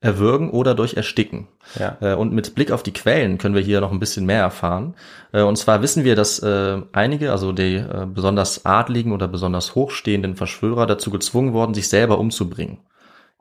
[0.00, 1.48] Erwürgen oder durch Ersticken.
[1.78, 1.96] Ja.
[2.02, 4.94] Äh, Und mit Blick auf die Quellen können wir hier noch ein bisschen mehr erfahren.
[5.32, 7.82] Äh, Und zwar wissen wir, dass einige, also die
[8.14, 12.78] besonders adligen oder besonders hochstehenden Verschwörer dazu gezwungen wurden, sich selber umzubringen.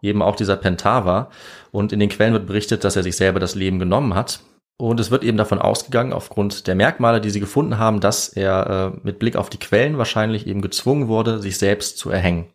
[0.03, 1.31] Eben auch dieser Pentava.
[1.71, 4.41] Und in den Quellen wird berichtet, dass er sich selber das Leben genommen hat.
[4.77, 8.93] Und es wird eben davon ausgegangen, aufgrund der Merkmale, die sie gefunden haben, dass er
[8.95, 12.47] äh, mit Blick auf die Quellen wahrscheinlich eben gezwungen wurde, sich selbst zu erhängen.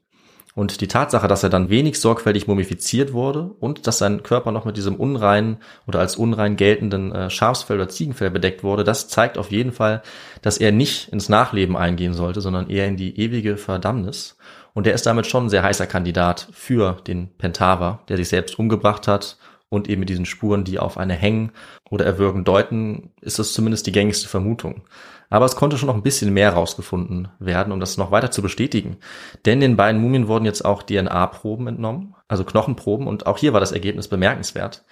[0.59, 4.65] Und die Tatsache, dass er dann wenig sorgfältig mumifiziert wurde und dass sein Körper noch
[4.65, 9.39] mit diesem unreinen oder als unrein geltenden äh, Schafsfell oder Ziegenfell bedeckt wurde, das zeigt
[9.39, 10.03] auf jeden Fall,
[10.43, 14.37] dass er nicht ins Nachleben eingehen sollte, sondern eher in die ewige Verdammnis.
[14.79, 18.61] Und er ist damit schon ein sehr heißer Kandidat für den Pentava, der sich selbst
[18.61, 19.37] umgebracht hat
[19.69, 21.51] und eben mit diesen Spuren, die auf eine Hängen
[21.91, 24.85] oder Erwürgen deuten, ist das zumindest die gängigste Vermutung.
[25.31, 28.41] Aber es konnte schon noch ein bisschen mehr rausgefunden werden, um das noch weiter zu
[28.41, 28.99] bestätigen.
[29.47, 33.59] Denn den beiden Mumien wurden jetzt auch DNA-Proben entnommen, also Knochenproben, und auch hier war
[33.61, 34.85] das Ergebnis bemerkenswert.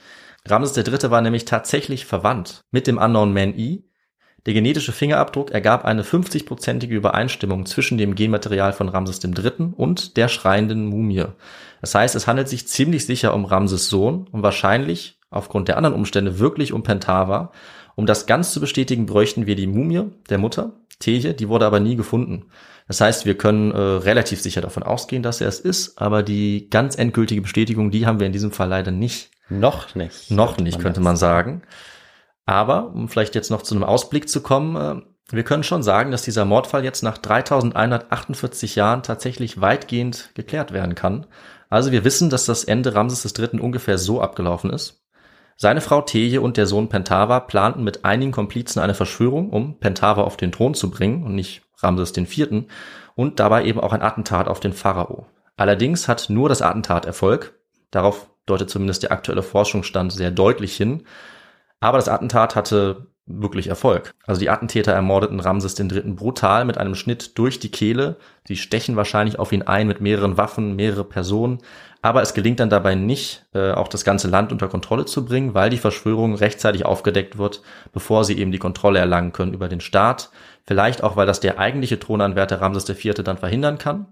[0.48, 1.12] Ramses III.
[1.12, 3.84] war nämlich tatsächlich verwandt mit dem Unknown Man E.
[4.46, 9.72] Der genetische Fingerabdruck ergab eine 50-prozentige Übereinstimmung zwischen dem Genmaterial von Ramses III.
[9.76, 11.24] und der schreienden Mumie.
[11.80, 15.96] Das heißt, es handelt sich ziemlich sicher um Ramses Sohn und wahrscheinlich, aufgrund der anderen
[15.96, 17.50] Umstände, wirklich um Pentava.
[17.96, 21.80] Um das ganz zu bestätigen, bräuchten wir die Mumie der Mutter, Teje, die wurde aber
[21.80, 22.46] nie gefunden.
[22.86, 26.70] Das heißt, wir können äh, relativ sicher davon ausgehen, dass er es ist, aber die
[26.70, 29.30] ganz endgültige Bestätigung, die haben wir in diesem Fall leider nicht.
[29.48, 30.30] Noch nicht.
[30.30, 31.62] Noch nicht, könnte man sagen.
[32.46, 35.02] Aber, um vielleicht jetzt noch zu einem Ausblick zu kommen, äh,
[35.34, 40.94] wir können schon sagen, dass dieser Mordfall jetzt nach 3148 Jahren tatsächlich weitgehend geklärt werden
[40.94, 41.26] kann.
[41.68, 43.60] Also wir wissen, dass das Ende Ramses III.
[43.60, 45.02] ungefähr so abgelaufen ist.
[45.56, 50.22] Seine Frau Teje und der Sohn Pentava planten mit einigen Komplizen eine Verschwörung, um Pentava
[50.22, 52.66] auf den Thron zu bringen und nicht Ramses IV.
[53.16, 55.26] und dabei eben auch ein Attentat auf den Pharao.
[55.56, 57.58] Allerdings hat nur das Attentat Erfolg.
[57.90, 61.04] Darauf deutet zumindest der aktuelle Forschungsstand sehr deutlich hin.
[61.86, 64.12] Aber das Attentat hatte wirklich Erfolg.
[64.26, 66.00] Also die Attentäter ermordeten Ramses III.
[66.14, 68.16] brutal mit einem Schnitt durch die Kehle.
[68.44, 71.58] Sie stechen wahrscheinlich auf ihn ein mit mehreren Waffen, mehrere Personen.
[72.02, 75.54] Aber es gelingt dann dabei nicht, äh, auch das ganze Land unter Kontrolle zu bringen,
[75.54, 77.62] weil die Verschwörung rechtzeitig aufgedeckt wird,
[77.92, 80.30] bevor sie eben die Kontrolle erlangen können über den Staat.
[80.64, 83.14] Vielleicht auch, weil das der eigentliche Thronanwärter Ramses IV.
[83.22, 84.06] dann verhindern kann.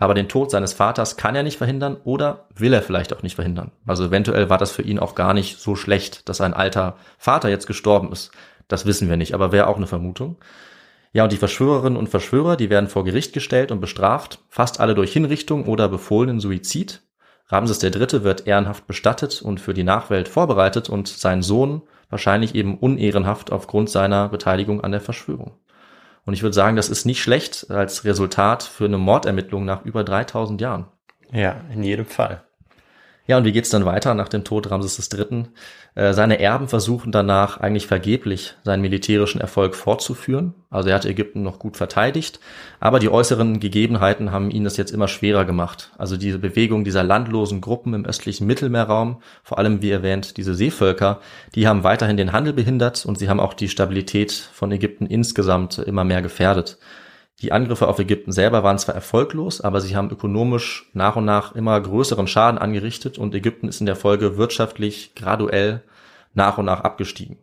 [0.00, 3.34] Aber den Tod seines Vaters kann er nicht verhindern oder will er vielleicht auch nicht
[3.34, 3.70] verhindern.
[3.86, 7.50] Also eventuell war das für ihn auch gar nicht so schlecht, dass ein alter Vater
[7.50, 8.30] jetzt gestorben ist.
[8.66, 10.38] Das wissen wir nicht, aber wäre auch eine Vermutung.
[11.12, 14.94] Ja, und die Verschwörerinnen und Verschwörer, die werden vor Gericht gestellt und bestraft, fast alle
[14.94, 17.02] durch Hinrichtung oder befohlenen Suizid.
[17.48, 18.24] Ramses III.
[18.24, 23.90] wird ehrenhaft bestattet und für die Nachwelt vorbereitet und sein Sohn wahrscheinlich eben unehrenhaft aufgrund
[23.90, 25.58] seiner Beteiligung an der Verschwörung.
[26.24, 30.04] Und ich würde sagen, das ist nicht schlecht als Resultat für eine Mordermittlung nach über
[30.04, 30.86] 3000 Jahren.
[31.32, 32.42] Ja, in jedem Fall.
[33.30, 35.44] Ja, und wie geht's dann weiter nach dem Tod Ramses III.?
[35.94, 40.54] Äh, seine Erben versuchen danach eigentlich vergeblich seinen militärischen Erfolg fortzuführen.
[40.68, 42.40] Also er hat Ägypten noch gut verteidigt,
[42.80, 45.92] aber die äußeren Gegebenheiten haben ihn das jetzt immer schwerer gemacht.
[45.96, 51.20] Also diese Bewegung dieser landlosen Gruppen im östlichen Mittelmeerraum, vor allem wie erwähnt diese Seevölker,
[51.54, 55.78] die haben weiterhin den Handel behindert und sie haben auch die Stabilität von Ägypten insgesamt
[55.78, 56.78] immer mehr gefährdet.
[57.42, 61.54] Die Angriffe auf Ägypten selber waren zwar erfolglos, aber sie haben ökonomisch nach und nach
[61.54, 65.82] immer größeren Schaden angerichtet und Ägypten ist in der Folge wirtschaftlich graduell
[66.34, 67.38] nach und nach abgestiegen.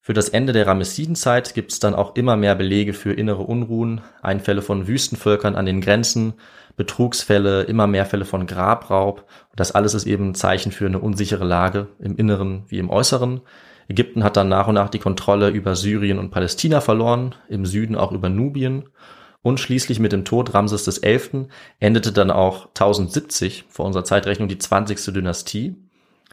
[0.00, 4.00] Für das Ende der Ramessidenzeit gibt es dann auch immer mehr Belege für innere Unruhen,
[4.22, 6.34] Einfälle von Wüstenvölkern an den Grenzen,
[6.76, 9.26] Betrugsfälle, immer mehr Fälle von Grabraub.
[9.50, 12.88] Und das alles ist eben ein Zeichen für eine unsichere Lage im Inneren wie im
[12.88, 13.42] Äußeren.
[13.88, 17.96] Ägypten hat dann nach und nach die Kontrolle über Syrien und Palästina verloren, im Süden
[17.96, 18.90] auch über Nubien.
[19.40, 21.46] Und schließlich mit dem Tod Ramses XI.
[21.80, 25.14] endete dann auch 1070 vor unserer Zeitrechnung die 20.
[25.14, 25.76] Dynastie.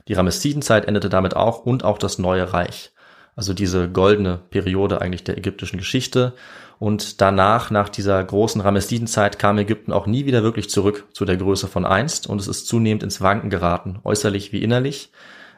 [0.08, 2.92] Die Ramessidenzeit endete damit auch und auch das neue Reich.
[3.36, 6.34] Also diese goldene Periode eigentlich der ägyptischen Geschichte.
[6.78, 11.38] Und danach, nach dieser großen Ramessidenzeit, kam Ägypten auch nie wieder wirklich zurück zu der
[11.38, 15.12] Größe von einst und es ist zunehmend ins Wanken geraten, äußerlich wie innerlich.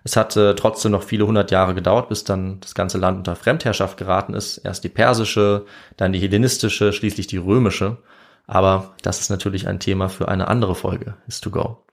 [0.04, 3.36] Es hat äh, trotzdem noch viele hundert Jahre gedauert, bis dann das ganze Land unter
[3.36, 4.60] Fremdherrschaft geraten ist.
[4.60, 5.66] Erst die persische,
[5.98, 7.98] dann die hellenistische, schließlich die römische.
[8.46, 11.84] Aber das ist natürlich ein Thema für eine andere Folge, is to go.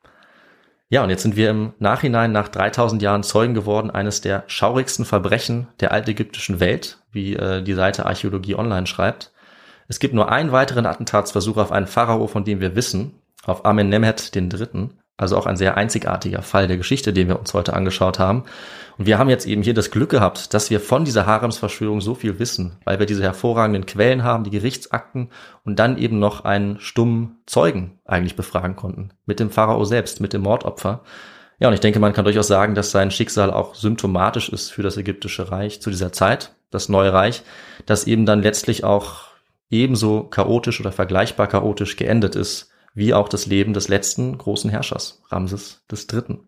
[0.89, 5.05] Ja, und jetzt sind wir im Nachhinein nach 3000 Jahren Zeugen geworden eines der schaurigsten
[5.05, 9.33] Verbrechen der altägyptischen Welt, wie äh, die Seite Archäologie Online schreibt.
[9.89, 14.35] Es gibt nur einen weiteren Attentatsversuch auf einen Pharao, von dem wir wissen, auf Amenemhet
[14.35, 18.45] III., also auch ein sehr einzigartiger Fall der Geschichte, den wir uns heute angeschaut haben.
[18.99, 22.15] Und wir haben jetzt eben hier das Glück gehabt, dass wir von dieser Haremsverschwörung so
[22.15, 25.31] viel wissen, weil wir diese hervorragenden Quellen haben, die Gerichtsakten
[25.65, 29.11] und dann eben noch einen stummen Zeugen eigentlich befragen konnten.
[29.25, 31.03] Mit dem Pharao selbst, mit dem Mordopfer.
[31.61, 34.83] Ja, und ich denke, man kann durchaus sagen, dass sein Schicksal auch symptomatisch ist für
[34.83, 37.43] das ägyptische Reich zu dieser Zeit, das neue Reich,
[37.87, 39.29] das eben dann letztlich auch
[39.71, 45.23] ebenso chaotisch oder vergleichbar chaotisch geendet ist wie auch das Leben des letzten großen Herrschers,
[45.29, 46.39] Ramses III.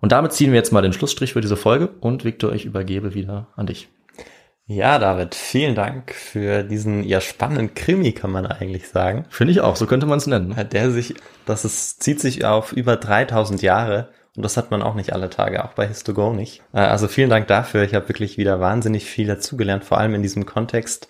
[0.00, 3.14] Und damit ziehen wir jetzt mal den Schlussstrich für diese Folge und Victor, ich übergebe
[3.14, 3.88] wieder an dich.
[4.68, 9.24] Ja, David, vielen Dank für diesen ja spannenden Krimi, kann man eigentlich sagen.
[9.28, 10.56] Finde ich auch, so könnte man es nennen.
[10.72, 11.14] Der sich,
[11.44, 15.30] das ist, zieht sich auf über 3000 Jahre und das hat man auch nicht alle
[15.30, 16.62] Tage, auch bei Histogo nicht.
[16.72, 17.84] Äh, also vielen Dank dafür.
[17.84, 21.08] Ich habe wirklich wieder wahnsinnig viel dazugelernt, vor allem in diesem Kontext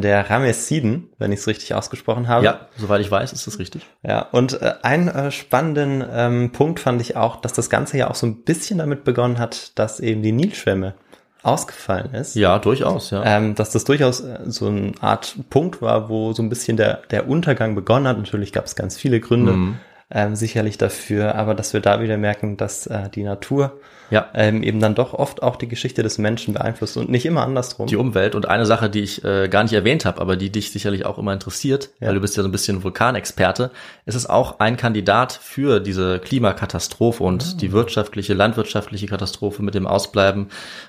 [0.00, 2.46] der Ramessiden, wenn ich es richtig ausgesprochen habe.
[2.46, 3.84] Ja, soweit ich weiß, ist das richtig.
[4.02, 8.08] Ja, und äh, einen äh, spannenden ähm, Punkt fand ich auch, dass das Ganze ja
[8.08, 10.94] auch so ein bisschen damit begonnen hat, dass eben die Nilschwämme
[11.42, 12.36] ausgefallen ist.
[12.36, 13.22] Ja, durchaus, ja.
[13.24, 17.02] Ähm, dass das durchaus äh, so eine Art Punkt war, wo so ein bisschen der,
[17.10, 18.16] der Untergang begonnen hat.
[18.16, 19.76] Natürlich gab es ganz viele Gründe mhm.
[20.14, 24.28] Ähm, sicherlich dafür, aber dass wir da wieder merken, dass äh, die Natur ja.
[24.34, 27.86] ähm, eben dann doch oft auch die Geschichte des Menschen beeinflusst und nicht immer andersrum.
[27.86, 30.70] Die Umwelt und eine Sache, die ich äh, gar nicht erwähnt habe, aber die dich
[30.70, 32.08] sicherlich auch immer interessiert, ja.
[32.08, 33.70] weil du bist ja so ein bisschen Vulkanexperte,
[34.04, 37.56] ist es auch ein Kandidat für diese Klimakatastrophe und oh.
[37.58, 40.48] die wirtschaftliche, landwirtschaftliche Katastrophe mit dem Ausbleiben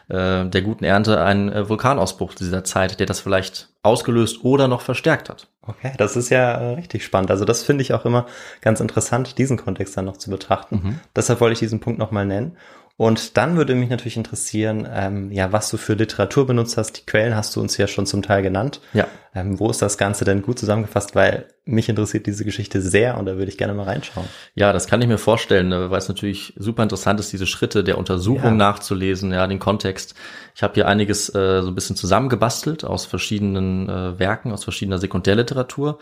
[0.10, 4.82] äh, der guten Ernte, ein äh, Vulkanausbruch dieser Zeit, der das vielleicht ausgelöst oder noch
[4.82, 5.50] verstärkt hat.
[5.62, 7.30] Okay, das ist ja äh, richtig spannend.
[7.32, 8.26] Also das finde ich auch immer
[8.62, 10.82] ganz interessant, diesen Kontext dann noch zu betrachten.
[10.84, 11.00] Mhm.
[11.16, 12.58] Deshalb wollte ich diesen Punkt nochmal nennen.
[12.96, 16.92] Und dann würde mich natürlich interessieren, ähm, ja, was du für Literatur benutzt hast.
[16.94, 18.82] Die Quellen hast du uns ja schon zum Teil genannt.
[18.94, 19.08] Ja.
[19.34, 21.16] Ähm, wo ist das Ganze denn gut zusammengefasst?
[21.16, 24.28] Weil mich interessiert diese Geschichte sehr und da würde ich gerne mal reinschauen.
[24.54, 27.84] Ja, das kann ich mir vorstellen, ne, weil es natürlich super interessant ist, diese Schritte
[27.84, 28.52] der Untersuchung ja.
[28.52, 30.14] nachzulesen, ja, den Kontext.
[30.54, 35.00] Ich habe hier einiges äh, so ein bisschen zusammengebastelt aus verschiedenen äh, Werken, aus verschiedener
[35.00, 35.98] Sekundärliteratur.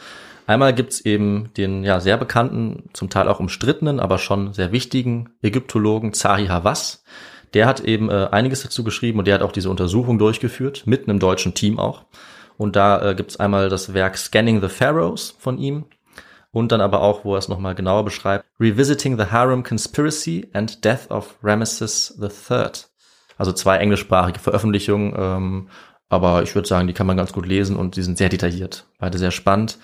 [0.51, 5.29] Einmal gibt's eben den ja sehr bekannten, zum Teil auch umstrittenen, aber schon sehr wichtigen
[5.41, 7.05] Ägyptologen Zahi Hawass.
[7.53, 11.07] Der hat eben äh, einiges dazu geschrieben und der hat auch diese Untersuchung durchgeführt, mit
[11.07, 12.03] einem deutschen Team auch.
[12.57, 15.85] Und da äh, gibt's einmal das Werk Scanning the Pharaohs von ihm
[16.51, 20.83] und dann aber auch, wo er es nochmal genauer beschreibt, Revisiting the Harem Conspiracy and
[20.83, 22.71] Death of Ramesses III.
[23.37, 25.69] Also zwei englischsprachige Veröffentlichungen, ähm,
[26.11, 28.85] aber ich würde sagen, die kann man ganz gut lesen und die sind sehr detailliert.
[28.99, 29.77] Beide sehr spannend.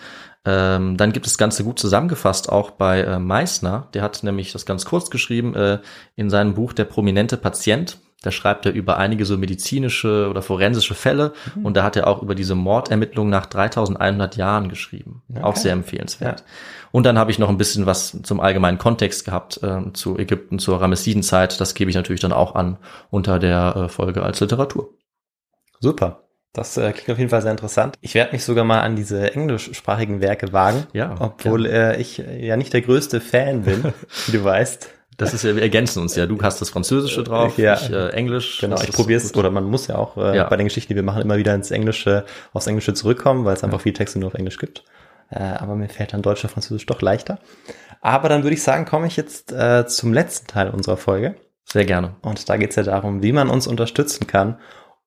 [0.46, 3.90] Ähm, dann gibt es das Ganze gut zusammengefasst auch bei äh, Meissner.
[3.94, 5.80] Der hat nämlich das ganz kurz geschrieben äh,
[6.16, 7.98] in seinem Buch Der prominente Patient.
[8.24, 11.66] Da schreibt er über einige so medizinische oder forensische Fälle mhm.
[11.66, 15.22] und da hat er auch über diese Mordermittlung nach 3100 Jahren geschrieben.
[15.30, 15.44] Okay.
[15.44, 16.40] Auch sehr empfehlenswert.
[16.40, 16.46] Ja.
[16.92, 20.58] Und dann habe ich noch ein bisschen was zum allgemeinen Kontext gehabt äh, zu Ägypten,
[20.58, 21.62] zur Ramessidenzeit.
[21.62, 22.78] Das gebe ich natürlich dann auch an
[23.12, 24.90] unter der äh, Folge als Literatur.
[25.80, 26.27] Super.
[26.58, 27.96] Das äh, klingt auf jeden Fall sehr interessant.
[28.02, 32.58] Ich werde mich sogar mal an diese englischsprachigen Werke wagen, ja, obwohl äh, ich ja
[32.58, 33.94] nicht der größte Fan bin,
[34.26, 34.90] wie du weißt.
[35.18, 36.26] Das ist ja, wir ergänzen uns ja.
[36.26, 38.60] Du hast das Französische drauf, ja, ich äh, Englisch.
[38.60, 40.44] Genau, ich probiere es, oder man muss ja auch äh, ja.
[40.46, 43.64] bei den Geschichten, die wir machen, immer wieder ins Englische, aufs Englische zurückkommen, weil es
[43.64, 44.84] einfach viele Texte nur auf Englisch gibt.
[45.30, 47.38] Äh, aber mir fällt dann Deutsch oder Französisch doch leichter.
[48.02, 51.36] Aber dann würde ich sagen, komme ich jetzt äh, zum letzten Teil unserer Folge.
[51.66, 52.16] Sehr gerne.
[52.22, 54.58] Und da geht es ja darum, wie man uns unterstützen kann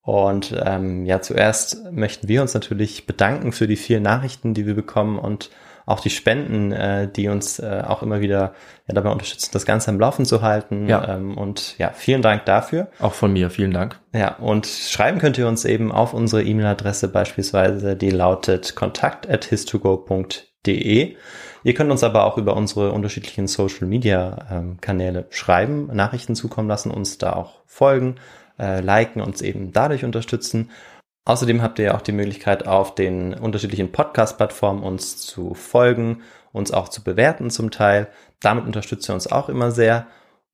[0.03, 4.74] Und ähm, ja, zuerst möchten wir uns natürlich bedanken für die vielen Nachrichten, die wir
[4.74, 5.51] bekommen und
[5.90, 8.55] auch die Spenden, äh, die uns äh, auch immer wieder
[8.86, 10.88] ja, dabei unterstützen, das Ganze am Laufen zu halten.
[10.88, 11.16] Ja.
[11.16, 12.86] Ähm, und ja, vielen Dank dafür.
[13.01, 13.98] Auch von mir, vielen Dank.
[14.12, 21.16] Ja, und schreiben könnt ihr uns eben auf unsere E-Mail-Adresse beispielsweise, die lautet kontakt.histogo.de.
[21.62, 27.34] Ihr könnt uns aber auch über unsere unterschiedlichen Social-Media-Kanäle schreiben, Nachrichten zukommen lassen, uns da
[27.34, 28.14] auch folgen,
[28.61, 30.70] äh, liken, uns eben dadurch unterstützen.
[31.24, 36.72] Außerdem habt ihr ja auch die Möglichkeit, auf den unterschiedlichen Podcast-Plattformen uns zu folgen, uns
[36.72, 38.08] auch zu bewerten zum Teil.
[38.40, 40.06] Damit unterstützt ihr uns auch immer sehr.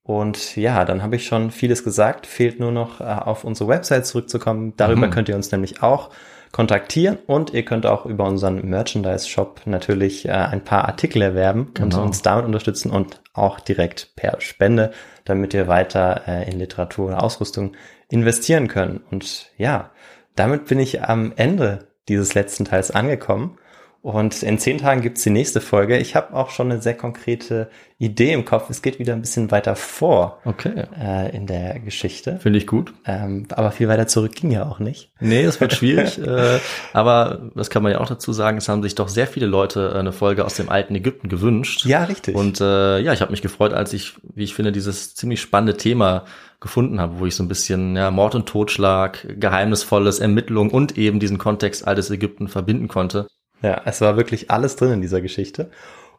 [0.03, 2.27] Und ja, dann habe ich schon vieles gesagt.
[2.27, 4.75] Fehlt nur noch äh, auf unsere Website zurückzukommen.
[4.77, 5.11] Darüber Mhm.
[5.11, 6.11] könnt ihr uns nämlich auch
[6.53, 11.97] kontaktieren und ihr könnt auch über unseren Merchandise-Shop natürlich äh, ein paar Artikel erwerben Genau.
[11.99, 14.93] und uns damit unterstützen und auch direkt per Spende,
[15.25, 17.73] damit wir weiter äh, in Literatur und Ausrüstung
[18.09, 19.03] investieren können.
[19.11, 19.91] Und ja,
[20.35, 23.59] damit bin ich am Ende dieses letzten Teils angekommen.
[24.03, 25.99] Und in zehn Tagen gibt's die nächste Folge.
[25.99, 27.69] Ich habe auch schon eine sehr konkrete
[27.99, 28.71] Idee im Kopf.
[28.71, 30.85] Es geht wieder ein bisschen weiter vor Okay.
[31.01, 32.39] äh, in der Geschichte.
[32.41, 32.93] Finde ich gut.
[33.05, 35.11] Ähm, aber viel weiter zurück ging ja auch nicht.
[35.19, 36.19] Nee, es wird schwierig.
[36.25, 36.61] äh,
[36.93, 39.93] aber das kann man ja auch dazu sagen, es haben sich doch sehr viele Leute
[39.95, 41.85] äh, eine Folge aus dem alten Ägypten gewünscht.
[41.87, 42.37] Ja, richtig.
[42.37, 45.77] Und äh, ja, ich habe mich gefreut, als ich, wie ich finde, dieses ziemlich spannende
[45.77, 46.27] Thema
[46.61, 51.19] gefunden habe, wo ich so ein bisschen ja, Mord und Totschlag, geheimnisvolles Ermittlung und eben
[51.19, 53.27] diesen Kontext altes Ägypten verbinden konnte.
[53.67, 55.73] Ja, es war wirklich alles drin in dieser Geschichte.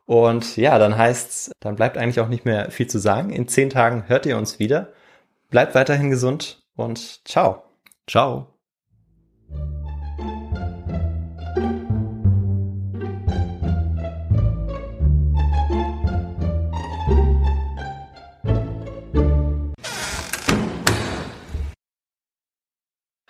[0.06, 3.30] Und ja, dann heißt's, dann bleibt eigentlich auch nicht mehr viel zu sagen.
[3.30, 4.92] In zehn Tagen hört ihr uns wieder.
[5.50, 7.64] Bleibt weiterhin gesund und ciao.
[8.06, 8.54] Ciao.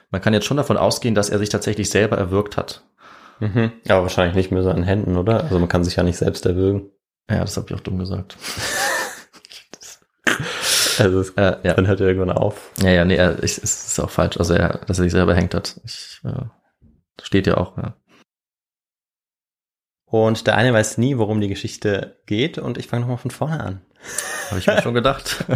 [0.10, 2.84] Man kann jetzt schon davon ausgehen, dass er sich tatsächlich selber erwürgt hat.
[3.40, 3.72] Mhm.
[3.88, 5.44] Aber wahrscheinlich nicht mit seinen Händen, oder?
[5.44, 6.90] Also man kann sich ja nicht selbst erwürgen.
[7.30, 8.38] Ja, das habe ich auch dumm gesagt.
[11.00, 11.76] Also es, Äh, ja.
[11.76, 12.72] dann hört er irgendwann auf.
[12.82, 14.38] Ja, ja, nee, er, ich, es ist auch falsch.
[14.38, 15.80] Also er, dass er sich selber hängt hat.
[15.84, 16.46] Ich, äh,
[17.22, 17.94] steht ja auch, ja.
[20.06, 23.60] Und der eine weiß nie, worum die Geschichte geht und ich fange nochmal von vorne
[23.60, 23.82] an.
[24.50, 25.46] Habe ich mir schon gedacht.